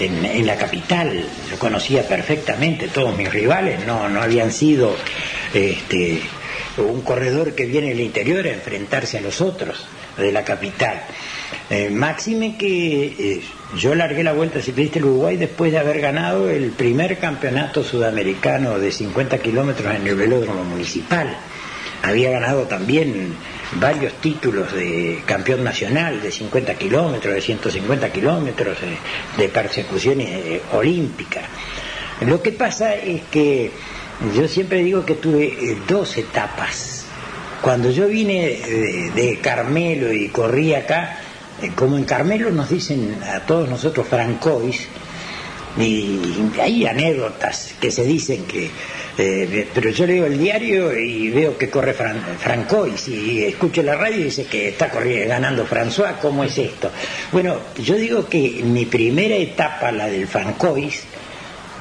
[0.00, 1.24] en, la capital.
[1.50, 4.96] Yo conocía perfectamente todos mis rivales, no, no habían sido
[5.54, 6.20] este,
[6.78, 9.86] un corredor que viene del interior a enfrentarse a los otros
[10.16, 11.02] de la capital.
[11.68, 13.42] Eh, máxime que eh,
[13.76, 18.78] yo largué la vuelta ciclista del Uruguay después de haber ganado el primer campeonato sudamericano
[18.78, 21.36] de 50 kilómetros en el velódromo municipal.
[22.02, 23.34] Había ganado también
[23.72, 28.96] varios títulos de campeón nacional de 50 kilómetros, de 150 kilómetros, eh,
[29.36, 31.44] de persecuciones eh, olímpicas.
[32.22, 33.70] Lo que pasa es que
[34.34, 37.06] yo siempre digo que tuve eh, dos etapas.
[37.62, 38.58] Cuando yo vine
[39.14, 41.18] de, Carmelo y corrí acá,
[41.74, 44.88] como en Carmelo nos dicen a todos nosotros francois,
[45.78, 46.20] y
[46.60, 48.70] hay anécdotas que se dicen que
[49.18, 53.94] eh, pero yo leo el diario y veo que corre Fran- Francois y escucho la
[53.94, 56.90] radio y dice que está corriendo, ganando François, ¿cómo es esto?
[57.30, 61.02] Bueno, yo digo que mi primera etapa, la del Francois,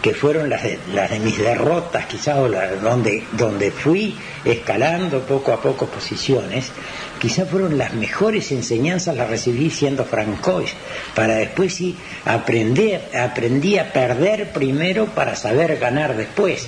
[0.02, 5.22] que fueron las de, las de mis derrotas, quizás o la- donde, donde fui escalando
[5.22, 6.72] poco a poco posiciones,
[7.20, 10.72] quizás fueron las mejores enseñanzas las recibí siendo francois,
[11.14, 16.68] para después sí aprender, aprendí a perder primero para saber ganar después.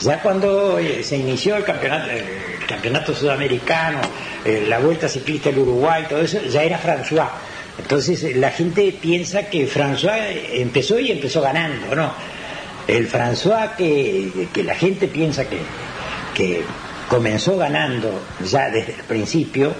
[0.00, 4.00] Ya cuando eh, se inició el campeonato, el campeonato sudamericano,
[4.44, 7.28] eh, la vuelta ciclista del Uruguay, todo eso, ya era François.
[7.78, 10.20] Entonces eh, la gente piensa que François
[10.54, 12.12] empezó y empezó ganando, ¿no?
[12.88, 14.30] El François que,
[14.64, 16.62] la gente piensa que,
[17.08, 19.74] comenzó ganando ya desde el principio,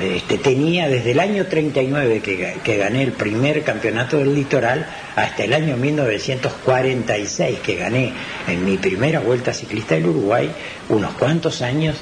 [0.00, 4.86] este, tenía desde el año 39 que, ga- que gané el primer campeonato del litoral
[5.16, 8.12] hasta el año 1946 que gané
[8.48, 10.50] en mi primera vuelta ciclista del Uruguay
[10.88, 11.96] unos cuantos años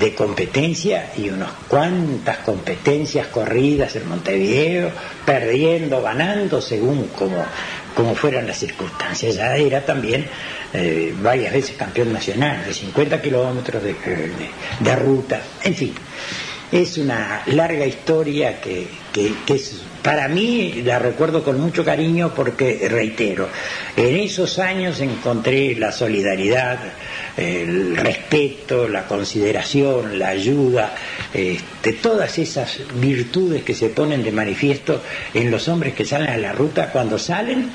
[0.00, 4.90] de competencia y unas cuantas competencias corridas en Montevideo,
[5.24, 7.36] perdiendo, ganando según como,
[7.96, 9.34] como fueran las circunstancias.
[9.34, 10.26] Ya era también
[10.72, 14.30] eh, varias veces campeón nacional de 50 kilómetros de, de-
[14.78, 15.94] de ruta, en fin.
[16.70, 22.32] Es una larga historia que, que- que es, para mí la recuerdo con mucho cariño
[22.32, 23.48] porque, reitero,
[23.96, 26.78] en esos años encontré la solidaridad,
[27.36, 30.94] el respeto, la consideración, la ayuda,
[31.34, 35.02] este, todas esas virtudes que se ponen de manifiesto
[35.34, 37.68] en los hombres que salen a la ruta cuando salen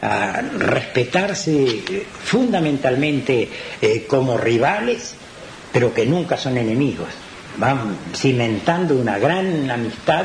[0.00, 3.46] a respetarse eh, fundamentalmente
[3.82, 5.16] eh, como rivales,
[5.70, 7.08] pero que nunca son enemigos.
[7.58, 10.24] Van cimentando una gran amistad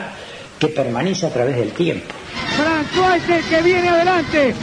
[0.60, 2.14] que permanece a través del tiempo.
[2.58, 4.54] François es el que viene adelante,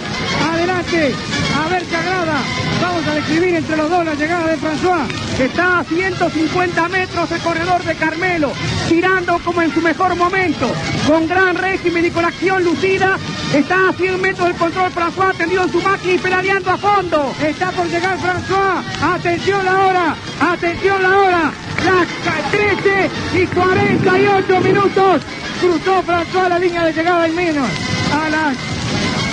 [0.52, 1.14] adelante,
[1.56, 2.38] A ver qué agrada.
[2.82, 5.06] Vamos a describir entre los dos la llegada de François.
[5.40, 8.52] Está a 150 metros el corredor de Carmelo,
[8.88, 10.70] tirando como en su mejor momento,
[11.06, 13.18] con gran régimen y con acción lucida.
[13.54, 17.34] Está a 100 metros del control François, tendido en su máquina y pedaleando a fondo.
[17.42, 18.82] Está por llegar François.
[19.02, 21.52] Atención la hora, atención la hora.
[21.86, 23.10] Las 13
[23.42, 25.22] y 48 minutos.
[25.60, 27.68] Cruzó François la línea de llegada en menos.
[28.12, 28.56] A las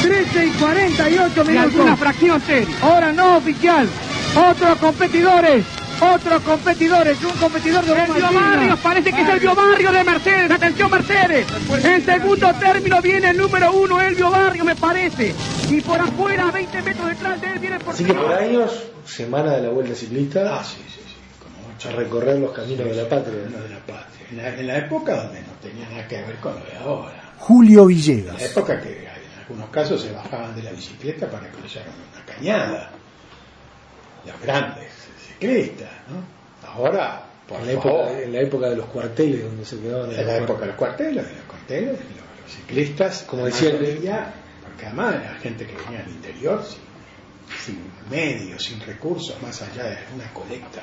[0.01, 1.75] 13 y 48 minutos.
[1.75, 2.41] Una fracción
[2.81, 3.87] Hora no oficial.
[4.35, 5.65] Otros competidores.
[6.01, 7.23] Otros competidores.
[7.23, 8.79] Un competidor de El Barrios.
[8.79, 10.51] Parece que es el Barrio de Mercedes.
[10.51, 11.47] Atención Mercedes.
[11.83, 15.33] En segundo término viene el número uno, Elvio Barrio, me parece.
[15.69, 18.71] Y por afuera, 20 metros detrás de él, viene por Así que por años,
[19.05, 20.59] semana de la Vuelta Ciclista.
[20.59, 21.87] Ah, sí, sí, sí.
[21.87, 23.39] A recorrer los caminos de la patria.
[23.41, 24.02] de la patria.
[24.33, 27.33] En la, en la época donde no tenía nada que ver con lo de ahora.
[27.39, 28.39] Julio En Villegas.
[28.41, 32.89] la época que en algunos casos se bajaban de la bicicleta para cruzar una cañada.
[34.25, 34.89] Los grandes
[35.27, 36.67] ciclistas, ¿no?
[36.67, 40.11] Ahora, por En la, favor, época, en la época de los cuarteles donde se quedaban
[40.11, 43.49] en en la época de los cuarteles, de los cuarteles, los, los ciclistas, Como la
[43.49, 46.79] decía porque además era gente que venía del interior sin,
[47.75, 50.81] sin medios, sin recursos, más allá de alguna colecta.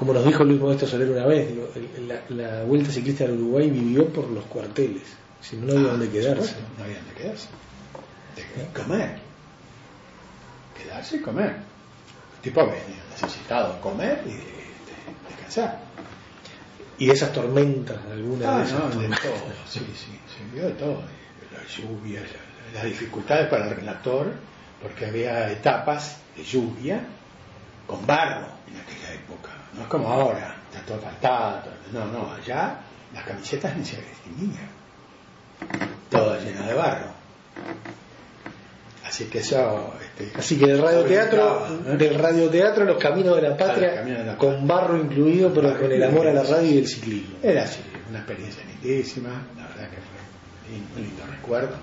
[0.00, 1.68] Como nos dijo Luis Modesto Soler una vez, digo,
[2.08, 5.02] la, la Vuelta Ciclista del Uruguay vivió por los cuarteles.
[5.42, 6.42] Si no, no había Ah, donde por quedarse.
[6.48, 7.48] supuesto, No había donde quedarse.
[8.56, 9.18] De comer.
[10.82, 11.50] Quedarse y comer.
[12.36, 15.80] El tipo venía necesitado comer y de- de- descansar.
[16.96, 19.20] Y esas tormentas, algunas Ah, de esas no, de tormentas.
[19.20, 19.34] todo,
[19.68, 21.02] sí, sí, se vio de todo.
[21.52, 22.24] Las lluvias,
[22.72, 24.32] las dificultades para el relator,
[24.80, 27.02] porque había etapas de lluvia
[27.86, 28.99] con barro en época.
[29.74, 32.78] No es como ahora, está todo todo- No, no, allá
[33.14, 34.68] las camisetas ni se distinguían.
[36.08, 37.06] Todas llenas de barro.
[39.06, 39.94] Así que eso...
[40.00, 41.66] Este, Así que del radioteatro,
[41.98, 45.80] del radioteatro Los Caminos de la Patria, Caminos de la con barro incluido, pero Barro
[45.82, 47.36] con el amor a la radio y el ciclismo.
[47.42, 51.74] Era así, una experiencia lindísima, la verdad que fue un un lindo recuerdo.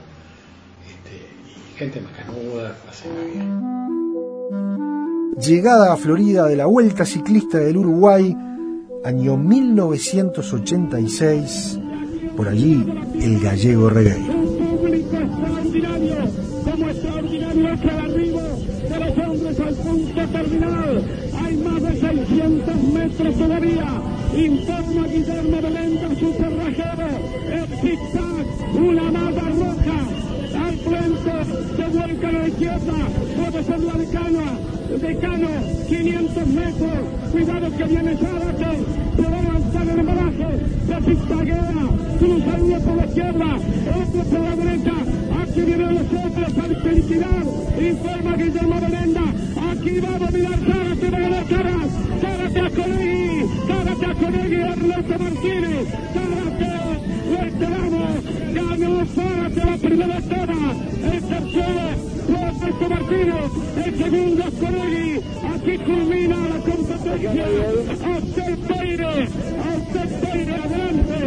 [0.87, 1.27] Este,
[1.73, 5.06] y gente macanuda, pasé bien.
[5.41, 8.35] Llegada a Florida de la Vuelta Ciclista del Uruguay,
[9.03, 11.79] año 1986,
[12.35, 12.83] por allí
[13.21, 14.33] el gallego Regueiro.
[21.39, 24.01] Hay más de 600 metros todavía.
[24.35, 27.09] Informa Guillermo Belenda, su cerrajero.
[27.51, 29.99] El zigzag, una malla roja.
[30.65, 31.31] Al frente,
[31.75, 32.95] se vuelca a la izquierda.
[33.37, 34.57] Puede ser la decana.
[34.87, 35.49] Decano,
[35.89, 36.99] 500 metros.
[37.31, 38.77] Cuidado que viene Zárate.
[39.15, 40.47] Se va a lanzar el embaraje.
[40.87, 41.73] Se zigzaguea.
[42.17, 43.55] Cruzando por la izquierda.
[43.55, 44.93] Otro por la derecha.
[45.41, 47.43] Aquí vienen los otros al felicidad.
[47.79, 49.23] Informa Guillermo Belenda.
[49.71, 51.09] Aquí va a dominar Zárate.
[51.11, 51.91] Va a ganar Caras.
[52.21, 53.45] Zárate a Conegui.
[53.67, 54.55] Zárate a Conegui.
[54.55, 55.87] Ernesto Martínez.
[56.13, 56.71] Zárate.
[57.31, 58.23] Lo esperamos.
[58.53, 60.53] Ganó Zárate la primera etapa.
[61.03, 62.07] El tercero
[63.85, 64.43] El segundo.
[65.55, 67.31] Aquí culmina la competencia.
[68.03, 69.03] Hasta el.
[70.53, 71.17] Adelante.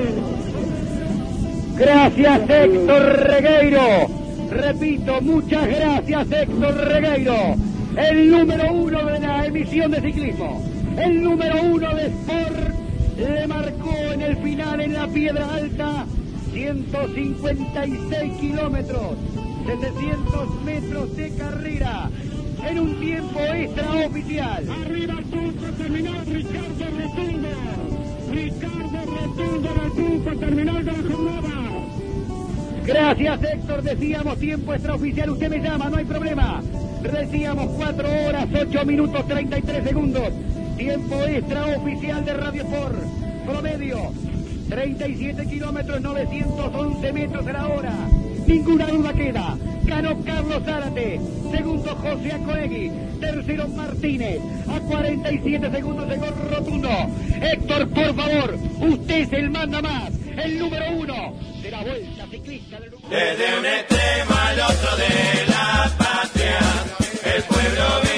[1.77, 4.07] Gracias Héctor Regueiro.
[4.51, 7.57] Repito, muchas gracias Héctor Regueiro.
[7.97, 10.63] El número uno de la emisión de ciclismo.
[10.97, 12.81] El número uno de Sport
[13.17, 16.07] le marcó en el final en la Piedra Alta
[16.53, 19.17] 156 kilómetros,
[19.71, 22.11] 700 metros de carrera
[22.69, 24.65] en un tiempo extraoficial.
[24.69, 27.49] Arriba punto terminal Ricardo Rotundo.
[28.33, 31.49] Ricardo Rotundo punto terminal de la jornada.
[32.85, 36.63] Gracias Héctor, decíamos tiempo extraoficial, usted me llama, no hay problema.
[37.03, 40.33] Decíamos 4 horas, 8 minutos, 33 segundos.
[40.77, 42.97] Tiempo extraoficial de Radio Sport.
[43.47, 43.99] Promedio,
[44.69, 48.20] 37 kilómetros, 911 metros a la hora.
[48.51, 49.57] Ninguna duda queda.
[49.85, 51.21] Ganó Carlos Zárate.
[51.53, 52.91] Segundo José Acoegui.
[53.21, 54.41] Tercero Martínez.
[54.69, 56.91] A 47 segundos llegó Rotundo.
[57.41, 60.11] Héctor, por favor, usted es el manda más.
[60.37, 61.33] El número uno
[61.63, 63.21] de la Vuelta Ciclista del Uruguay.
[63.21, 66.59] Desde un extremo al otro de la patria,
[67.37, 68.10] el pueblo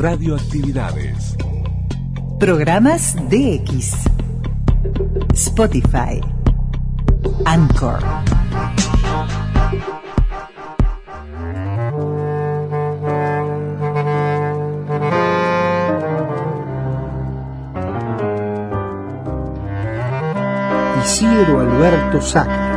[0.00, 1.34] Radioactividades.
[2.38, 3.96] Programas DX.
[5.34, 6.20] Spotify.
[7.44, 7.98] Anchor.
[21.02, 22.67] Isidro Alberto Sacre.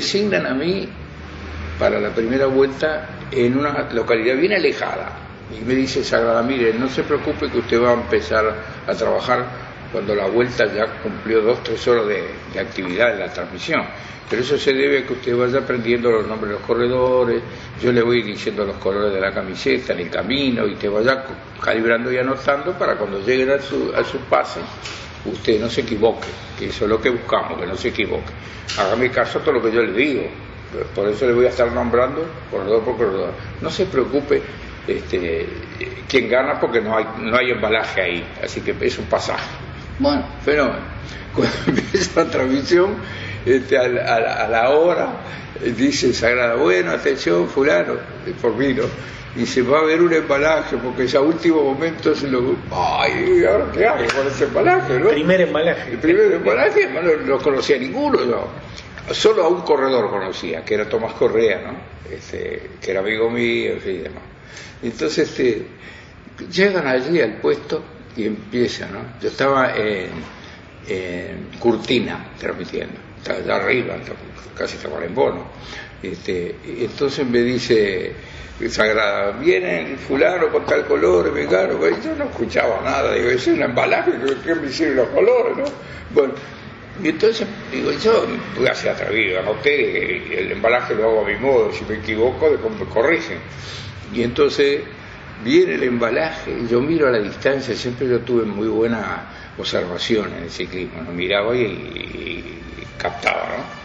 [0.00, 0.88] Designan a mí
[1.78, 5.12] para la primera vuelta en una localidad bien alejada.
[5.54, 8.44] Y me dice Sagrada, mire, no se preocupe que usted va a empezar
[8.86, 9.44] a trabajar
[9.92, 12.24] cuando la vuelta ya cumplió dos, tres horas de,
[12.54, 13.82] de actividad de la transmisión.
[14.30, 17.42] Pero eso se debe a que usted vaya aprendiendo los nombres de los corredores,
[17.82, 21.24] yo le voy diciendo los colores de la camiseta en el camino y te vaya
[21.60, 24.60] calibrando y anotando para cuando lleguen a su, a su pase
[25.24, 28.30] usted no se equivoque, que eso es lo que buscamos, que no se equivoque.
[28.78, 30.22] Hágame caso a todo lo que yo le digo,
[30.94, 33.32] por eso le voy a estar nombrando corredor por corredor.
[33.60, 34.40] No se preocupe
[34.86, 35.48] este,
[36.08, 39.48] quién gana porque no hay, no hay embalaje ahí, así que es un pasaje.
[39.98, 40.78] Bueno, fenómeno.
[41.34, 42.94] Cuando empieza la transmisión,
[43.44, 45.08] este, a, la, a la- hora,
[45.76, 47.94] dice Sagrada, bueno, atención, fulano,
[48.40, 48.84] por mí, ¿no?
[49.36, 52.56] Y se va a ver un embalaje, porque ya a último momento se lo...
[52.72, 55.10] Ay, ¿ahora qué hago con ese embalaje, no?
[55.10, 55.92] Primer embalaje.
[55.92, 58.48] El primer embalaje no lo, no conocía ninguno, yo.
[59.12, 62.12] Solo a un corredor conocía, que era Tomás Correa, ¿no?
[62.12, 64.22] Este, que era amigo mío, en fin, y demás.
[64.82, 65.66] Entonces, este,
[66.50, 67.82] llegan allí al puesto
[68.16, 69.00] y empiezan, ¿no?
[69.20, 70.10] Yo estaba en,
[70.88, 73.96] en Curtina transmitiendo, estaba allá arriba,
[74.56, 75.46] casi estaba en bono.
[76.02, 78.12] Este, entonces me dice
[78.68, 83.46] Sagrada, viene el fulano con tal color, vegano, y yo no escuchaba nada, digo, es
[83.46, 84.12] un embalaje,
[84.44, 85.64] ¿qué me hicieron los colores, no?
[86.10, 86.34] Bueno,
[87.02, 88.26] y entonces digo, yo
[88.58, 92.50] voy a ser atrevido, anoté, el embalaje lo hago a mi modo, si me equivoco,
[92.50, 93.38] después me corrigen.
[94.12, 94.82] Y entonces
[95.42, 99.26] viene el embalaje, yo miro a la distancia, siempre yo tuve muy buena
[99.56, 101.12] observación en el ciclismo, ¿no?
[101.12, 102.62] miraba y, y
[102.98, 103.80] captaba, ¿no?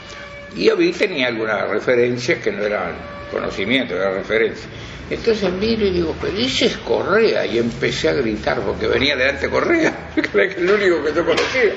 [0.55, 2.93] Y mí tenía algunas referencias que no eran
[3.31, 4.67] conocimientos, eran referencias.
[5.09, 9.49] Entonces miro y digo, pero ese es Correa, y empecé a gritar porque venía delante
[9.49, 11.73] Correa, que era el único que yo conocía.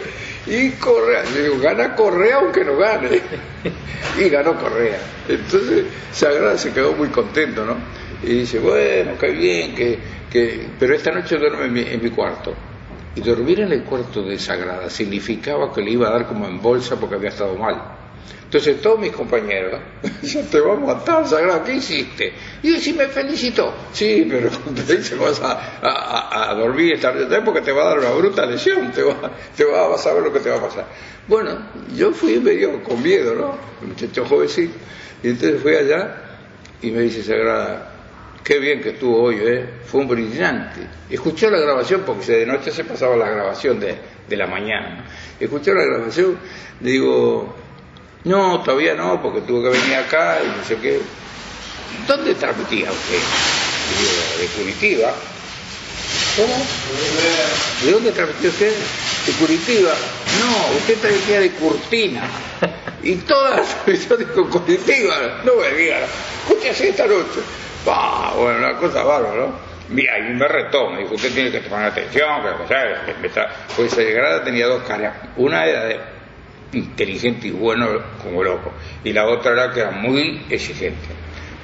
[0.46, 3.20] Y Correa, le digo, gana Correa aunque no gane.
[4.18, 4.98] Y ganó Correa.
[5.28, 7.76] Entonces Sagrada se quedó muy contento, ¿no?
[8.22, 9.98] Y dice, bueno, qué bien, que,
[10.30, 10.66] que...
[10.78, 12.54] pero esta noche duerme en mi, en mi cuarto.
[13.14, 16.62] Y dormir en el cuarto de Sagrada significaba que le iba a dar como en
[16.62, 17.97] bolsa porque había estado mal.
[18.44, 19.78] Entonces todos mis compañeros,
[20.22, 22.32] ya te vamos a matar, Sagrada, ¿qué hiciste?
[22.62, 23.74] Y yo, sí me felicitó.
[23.92, 24.48] Sí, pero
[24.86, 28.46] te vas a, a- a- dormir esta noche porque te va a dar una bruta
[28.46, 30.86] lesión, te, va, te a ver lo que te va a pasar.
[31.26, 31.58] Bueno,
[31.94, 33.58] yo fui medio con miedo, ¿no?
[33.82, 34.74] Un muchacho jovencito.
[35.22, 36.14] Y entonces fui allá
[36.80, 37.92] y me dice Sagrada,
[38.42, 39.66] qué bien que estuvo hoy, ¿eh?
[39.84, 40.80] Fue un brillante.
[41.10, 43.94] Escuchó la grabación, porque de noche se pasaba la grabación de,
[44.26, 45.04] de la mañana.
[45.38, 46.38] Escuchó la grabación,
[46.80, 47.54] digo,
[48.28, 51.00] no, todavía no, porque tuvo que venir acá y no sé qué.
[52.06, 53.18] ¿Dónde transmitía usted?
[54.40, 55.12] De Curitiba.
[56.36, 56.66] ¿Cómo?
[57.84, 58.72] ¿De dónde transmitía usted?
[59.26, 59.92] De Curitiba.
[60.40, 62.22] No, usted transmitía de Curtina.
[63.02, 65.40] Y todas las transmisiones con Curitiba.
[65.44, 66.00] No me digan,
[66.46, 67.40] escúchese esta noche.
[67.84, 69.68] Bah, bueno, una cosa bárbara, ¿no?
[69.90, 73.14] Mira, y me retó, me dijo, usted tiene que tomar atención, que, o sea, que
[73.14, 73.96] me está- pues
[74.44, 75.14] tenía dos caras.
[75.36, 75.98] Una era de
[76.72, 77.88] inteligente y bueno
[78.22, 78.72] como loco,
[79.04, 81.08] y la otra era que era muy exigente.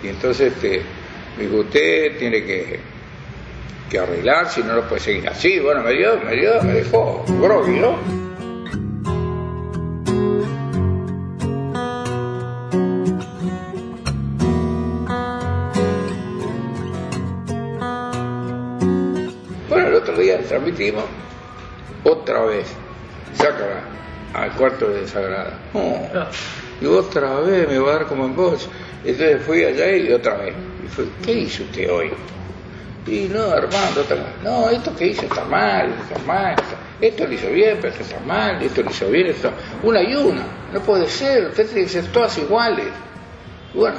[0.03, 0.83] Y entonces este,
[1.37, 2.79] me dijo, usted tiene que,
[3.91, 5.59] que arreglar, si no lo puede seguir así.
[5.61, 7.99] Bueno, me dio, me dio, me dejó groggy, ¿no?
[19.69, 21.05] Bueno, el otro día transmitimos
[22.05, 22.67] otra vez,
[23.35, 23.94] sácala
[24.35, 25.59] al cuarto de Sagrada.
[25.73, 26.09] Oh,
[26.81, 28.69] y otra vez me va a dar como en voz.
[29.05, 30.55] Entonces fui allá y otra vez.
[30.85, 32.11] Y fue, ¿qué hizo usted hoy?
[33.07, 34.25] Y no, Armando, otra vez.
[34.43, 36.57] no, esto que hizo está mal, está mal,
[37.01, 39.51] esto lo hizo bien, pero esto está mal, esto lo hizo bien, esto...
[39.83, 42.87] Una y una, no puede ser, usted tiene que ser todas iguales.
[43.75, 43.99] Bueno,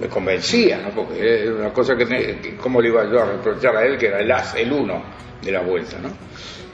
[0.00, 0.88] me convencía, ¿no?
[0.90, 4.06] Porque era una cosa que, que ¿cómo le iba yo a reprochar a él que
[4.06, 5.02] era el as, el uno
[5.42, 6.08] de la vuelta, ¿no?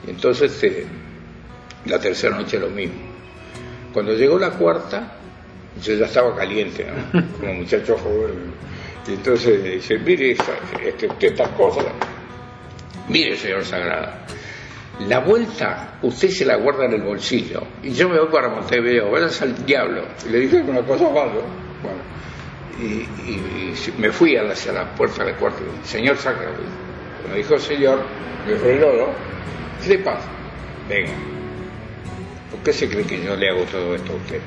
[0.07, 0.87] Entonces, este,
[1.87, 2.95] la tercera noche lo mismo.
[3.93, 5.13] Cuando llegó la cuarta,
[5.83, 7.23] Yo ya estaba caliente, ¿no?
[7.41, 8.51] Como muchacho joven.
[9.07, 11.85] Y entonces dice, mire, esa- este, usted estas cosas.
[13.09, 14.25] Mire, señor Sagrada,
[15.07, 17.63] la vuelta usted se la guarda en el bolsillo.
[17.83, 20.03] Y yo me voy para Montevideo, vayas al diablo.
[20.27, 21.09] Y le dije una cosa.
[21.09, 21.43] Bueno,
[22.81, 25.61] y, y- y me fui hacia la puerta del cuarto.
[25.85, 26.57] Señor Sagrada,
[27.31, 28.01] me dijo señor,
[28.47, 29.07] me frenó, ¿no?
[29.83, 30.27] ¿Qué le pasa?
[30.89, 31.13] Venga.
[32.51, 34.41] ¿Por qué se cree que yo le hago todo esto a usted?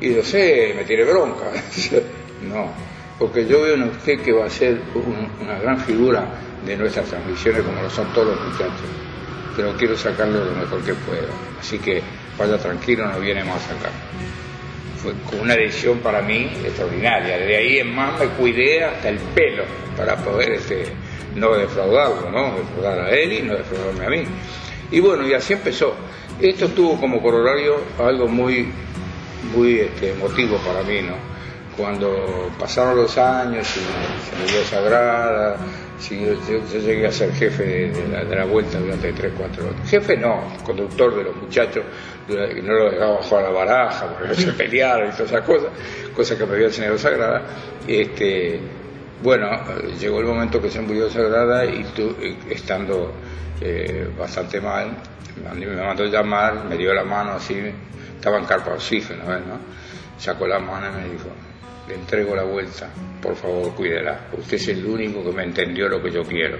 [0.00, 1.50] Y no sé, me tiene bronca.
[2.42, 2.72] no,
[3.18, 6.24] porque yo veo en usted que va a ser un- una gran figura
[6.64, 8.88] de nuestras transmisiones como lo son todos los muchachos.
[9.56, 11.28] Pero quiero sacarle lo mejor que pueda.
[11.58, 12.02] Así que
[12.38, 13.90] vaya tranquilo, no viene más acá.
[14.96, 17.38] Fue una decisión para mí extraordinaria.
[17.38, 19.64] De ahí en más me cuidé hasta el pelo
[19.96, 20.84] para poder este,
[21.34, 22.54] no defraudarlo, ¿no?
[22.58, 24.24] Defraudar a él y no defraudarme a mí.
[24.92, 25.94] Y bueno, y así empezó.
[26.40, 28.72] Esto tuvo como corolario algo muy,
[29.54, 31.14] muy este, emotivo para mí, ¿no?
[31.76, 35.56] Cuando pasaron los años y se me Sagrada,
[35.98, 39.64] sí, yo, yo- llegué a ser jefe de, la, de la vuelta durante 3, 4
[39.64, 39.88] años.
[39.88, 41.84] Jefe no, conductor de los muchachos,
[42.26, 45.68] que no lo dejaba jugar la baraja, porque se pelearon y todas esas cosas,
[46.14, 47.42] cosas que me había enseñado Sagrada.
[47.86, 48.60] Este,
[49.22, 49.48] bueno,
[50.00, 52.14] llegó el momento que se murió Sagrada y tú,
[52.48, 53.12] estando
[53.60, 54.96] eh, bastante mal,
[55.36, 57.56] me me mandó llamar, me dio la mano así,
[58.14, 59.58] estaba en carpa oxígeno, ¿ves, no?
[60.18, 61.28] Sacó la mano y me dijo,
[61.88, 62.88] le entrego la vuelta,
[63.22, 66.58] por favor cuídela, usted es el único que me entendió lo que yo quiero.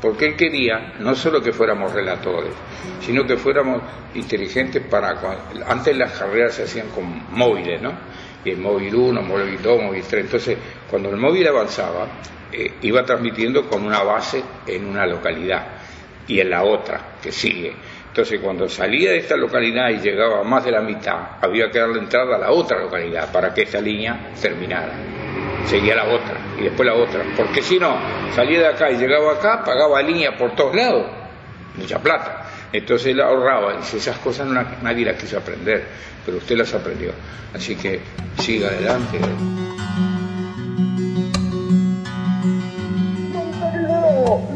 [0.00, 2.52] Porque él quería no solo que fuéramos relatores,
[3.00, 3.82] sino que fuéramos
[4.14, 5.20] inteligentes para...
[5.66, 7.04] Antes las carreras se hacían con
[7.36, 7.92] móviles, ¿no?
[8.42, 10.24] Y el móvil 1, móvil 2, móvil 3.
[10.24, 10.56] Entonces,
[10.88, 12.06] cuando el móvil avanzaba,
[12.50, 15.66] eh, iba transmitiendo con una base en una localidad
[16.26, 17.74] y en la otra que sigue.
[18.20, 21.78] Entonces, cuando salía de esta localidad y llegaba a más de la mitad, había que
[21.78, 24.92] darle entrada a la otra localidad para que esta línea terminara.
[25.64, 27.24] Seguía la otra y después la otra.
[27.34, 27.96] Porque si no,
[28.36, 31.06] salía de acá y llegaba acá, pagaba línea por todos lados.
[31.76, 32.46] Mucha plata.
[32.70, 33.78] Entonces él ahorraba.
[33.78, 34.46] Dice, esas cosas
[34.82, 35.82] nadie las quiso aprender,
[36.26, 37.12] pero usted las aprendió.
[37.54, 38.00] Así que
[38.38, 39.18] siga adelante.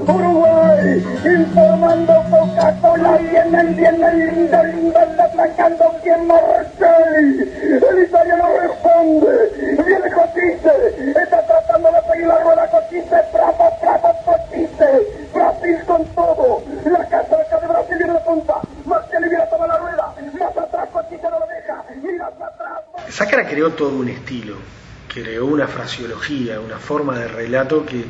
[0.07, 7.83] Uruguay, informando Coca-Cola, vienen, vienen, lindo, lindo, anda atracando quien Marcel.
[7.91, 9.51] El italiano responde,
[9.85, 16.63] viene Cochise, está tratando de seguir la rueda Cochise, bravo, bravo, Cochise, Brasil con todo,
[16.85, 20.57] la casa acá de Brasil viene de punta, Marcel viene a tomar la rueda, más
[20.57, 22.81] atrás Cochise no lo deja, mira hacia atrás.
[23.09, 24.57] Sácara creó todo un estilo,
[25.13, 28.05] creó una fraseología, una forma de relato que,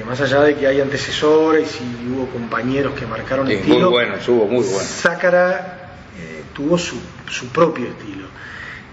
[0.00, 3.90] que más allá de que hay antecesores y hubo compañeros que marcaron Sí, estilo, muy
[3.90, 4.78] bueno, estuvo muy bueno.
[4.80, 6.96] Sácara eh, tuvo su,
[7.28, 8.24] su propio estilo.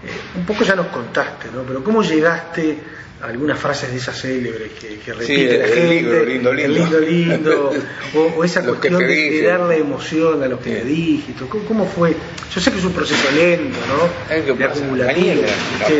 [0.04, 1.62] Eh, un poco ya nos contaste, ¿no?
[1.62, 2.78] Pero ¿cómo llegaste
[3.22, 5.94] a algunas frases de esas célebres que, que repite la el gente?
[5.94, 6.60] libro, lindo, lindo.
[6.62, 7.72] El lindo, lindo.
[8.14, 9.42] o, o esa Lo cuestión de, de dije.
[9.46, 11.44] darle emoción a los que le dijiste.
[11.48, 12.14] ¿Cómo, cómo fue?
[12.54, 14.28] Yo sé que es un proceso lento, ¿no?
[14.28, 14.78] ¿Sabes qué De pasa?
[14.78, 15.26] acumulativo.
[15.26, 15.46] Daniel,
[15.86, 15.94] Sí.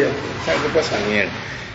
[0.45, 1.29] ¿Sabes qué pasa, Daniel?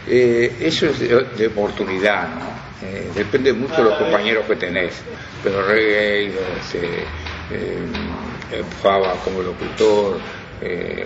[0.08, 1.08] Eh, eso es de,
[1.38, 2.73] de oportunidad, ¿no?
[2.84, 5.02] Eh, depende mucho de los compañeros que tenés.
[5.44, 7.04] Pero Reggae, este,
[7.52, 10.20] eh, Fava como locutor,
[10.62, 11.06] eh,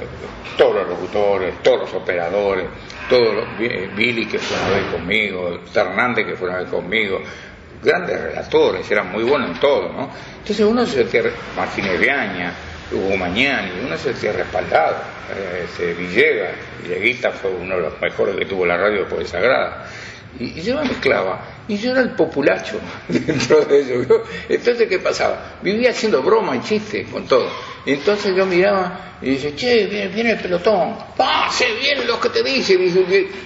[0.57, 2.65] todos los locutores, todos los operadores,
[3.09, 7.21] todos los, eh, Billy que fue una vez conmigo, Hernández que fue una vez conmigo,
[7.84, 10.09] grandes relatores, eran muy buenos en todo, ¿no?
[10.39, 11.99] Entonces uno se sentía, Martínez
[12.91, 14.97] Hugo Mañani, uno se sentía respaldado,
[15.36, 16.51] eh, este, Villegas,
[16.84, 19.86] Villeguita fue uno de los mejores que tuvo la radio de Sagrada,
[20.39, 24.15] y, yo me mezclaba, y yo era el populacho dentro de ellos, ¿no?
[24.49, 25.57] entonces ¿qué pasaba?
[25.61, 27.49] Vivía haciendo broma y chiste con todo,
[27.85, 32.29] entonces yo miraba y dice, che, viene, viene el pelotón, ¡ah, se viene lo que
[32.29, 32.73] te dije!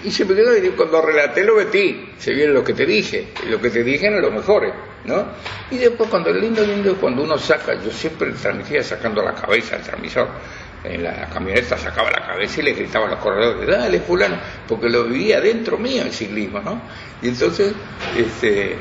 [0.03, 3.27] Y, se me quedó, y cuando relaté lo metí, se viene lo que te dije,
[3.45, 4.73] y lo que te dije no es lo mejor,
[5.05, 5.27] ¿no?
[5.71, 9.77] Y después cuando el lindo, lindo, cuando uno saca, yo siempre transmitía sacando la cabeza
[9.77, 10.27] al transmisor,
[10.83, 14.89] en la camioneta sacaba la cabeza y le gritaba a los corredores, dale fulano, porque
[14.89, 16.81] lo vivía dentro mío el ciclismo, ¿no?
[17.21, 17.73] Y entonces,
[18.17, 18.77] este,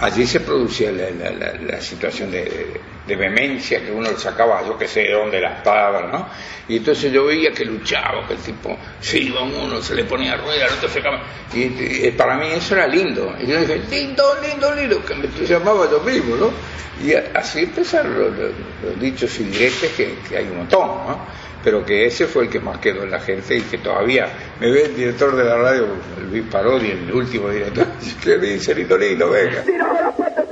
[0.00, 5.00] allí se producía la, situación de- de vehemencia que uno le sacaba, yo que sé
[5.00, 6.28] de dónde las palabras, ¿no?
[6.68, 10.36] Y entonces yo veía que luchaba, que el tipo se iba uno, se le ponía
[10.36, 11.22] rueda, el otro se acaba.
[11.54, 13.34] Y, para mí eso era lindo.
[13.40, 16.50] Y yo dije, lindo, lindo, lindo, que me entusiasmaba yo mismo, ¿no?
[17.02, 21.18] Y así empezaron los, dichos y diretes que, que hay un montón, ¿no?
[21.64, 24.28] Pero que ese fue el que más quedó en la gente y que todavía
[24.60, 25.86] me ve el director de la radio,
[26.30, 27.86] Luis Parodi, el último director,
[28.22, 29.64] que dice, lindo, lindo, venga.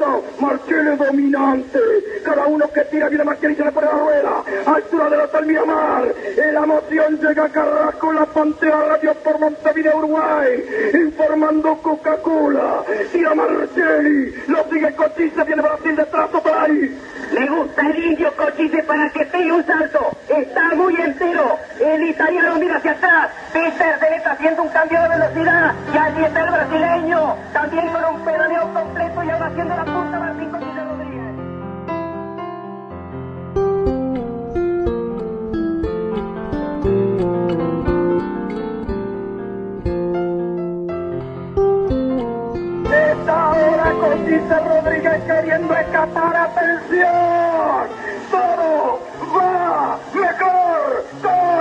[0.07, 1.81] De la Marchele dominante.
[2.25, 4.43] Cada uno que tira viene Marchele y se le pone la rueda.
[4.67, 6.05] Altura del Hotel Miramar.
[6.37, 10.65] Y la emoción llega Carrasco, la Pantera Radio por Montevideo, Uruguay.
[10.95, 12.83] Informando Coca-Cola.
[13.13, 14.35] Tira Marcheli.
[14.47, 16.99] Lo sigue Cochise, viene Brasil detrás otra ahí.
[17.33, 20.11] Le gusta el indio Cochise para que pegue un salto.
[20.29, 21.59] Está muy entero.
[21.81, 23.31] El italiano mira hacia atrás.
[23.53, 25.75] Peter se le está haciendo un cambio de velocidad.
[25.93, 27.37] Y allí está el brasileño.
[27.53, 29.96] También con un pedaleo completo y ahora haciendo la
[44.01, 46.37] Cochise Rodríguez queriendo escapar.
[46.37, 47.89] ¡Atención!
[48.31, 49.01] Todo
[49.35, 50.86] va mejor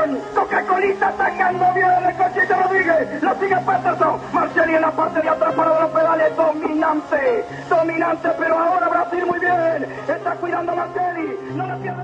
[0.05, 3.23] con Coca-Colita atacando bien de Cochise Rodríguez.
[3.23, 4.19] Lo sigue Patterson.
[4.33, 6.35] Marcelli en la parte de atrás para los pedales.
[6.35, 7.45] Dominante.
[7.69, 9.87] Dominante, pero ahora Brasil muy bien.
[10.07, 11.37] Está cuidando a Marcelli.
[11.55, 11.95] No el piso.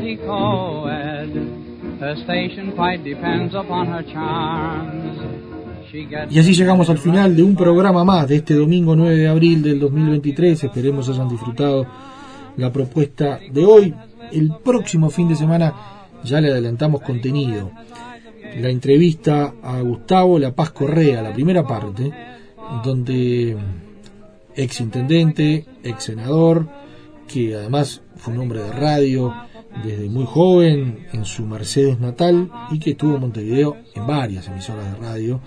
[0.00, 1.32] Betty Coed.
[2.00, 5.20] Her station quite depends upon her charms.
[5.90, 9.16] She gets Y así llegamos al final de un programa más de este domingo 9
[9.16, 10.64] de abril del 2023.
[10.64, 11.86] Esperemos hayan disfrutado
[12.56, 13.94] la propuesta de hoy.
[14.32, 15.74] El próximo fin de semana
[16.24, 17.70] ya le adelantamos contenido.
[18.58, 22.10] La entrevista a Gustavo La Paz Correa, la primera parte,
[22.82, 23.56] donde
[24.56, 26.66] ex intendente, ex senador,
[27.28, 29.34] que además fue un hombre de radio
[29.84, 34.92] desde muy joven en su Mercedes natal y que estuvo en Montevideo en varias emisoras
[34.92, 35.40] de radio,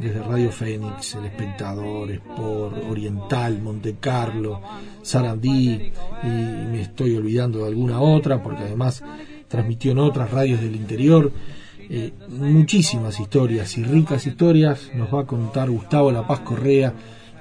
[0.00, 4.60] desde Radio Fénix, El Espectador, Sport, Oriental, Monte Carlo,
[5.02, 9.02] Sarandí, y me estoy olvidando de alguna otra, porque además
[9.48, 11.30] transmitió en otras radios del interior.
[11.78, 16.92] Eh, muchísimas historias y ricas historias nos va a contar Gustavo La Paz Correa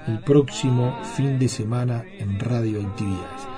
[0.08, 3.53] el próximo fin de semana en Radio Actividades.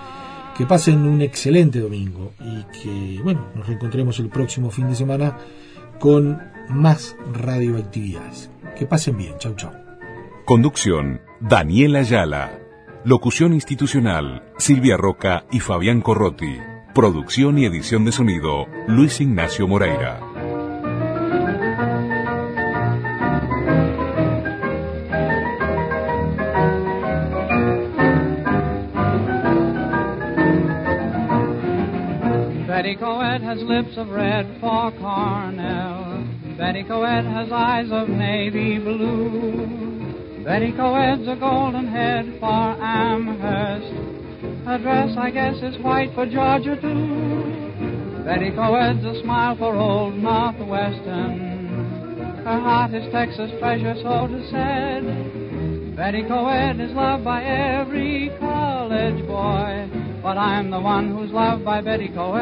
[0.56, 5.38] Que pasen un excelente domingo y que, bueno, nos reencontremos el próximo fin de semana
[6.00, 8.50] con más radioactividades.
[8.78, 9.38] Que pasen bien.
[9.38, 9.72] Chau, chau.
[10.46, 12.60] Conducción, Daniela Ayala.
[13.04, 16.58] Locución institucional, Silvia Roca y Fabián Corrotti.
[16.94, 20.25] Producción y edición de sonido, Luis Ignacio Moreira.
[33.56, 36.28] Has lips of red for Cornell.
[36.58, 40.44] Betty Coed has eyes of navy blue.
[40.44, 43.94] Betty Coed's a golden head for Amherst.
[44.66, 48.24] Her dress, I guess, is white for Georgia, too.
[48.26, 51.64] Betty Coed's a smile for old Northwestern.
[52.44, 55.96] Her heart is Texas treasure, so to said.
[55.96, 59.90] Betty Coed is loved by every college boy,
[60.26, 62.42] but I'm the one who's loved by Betty Coed.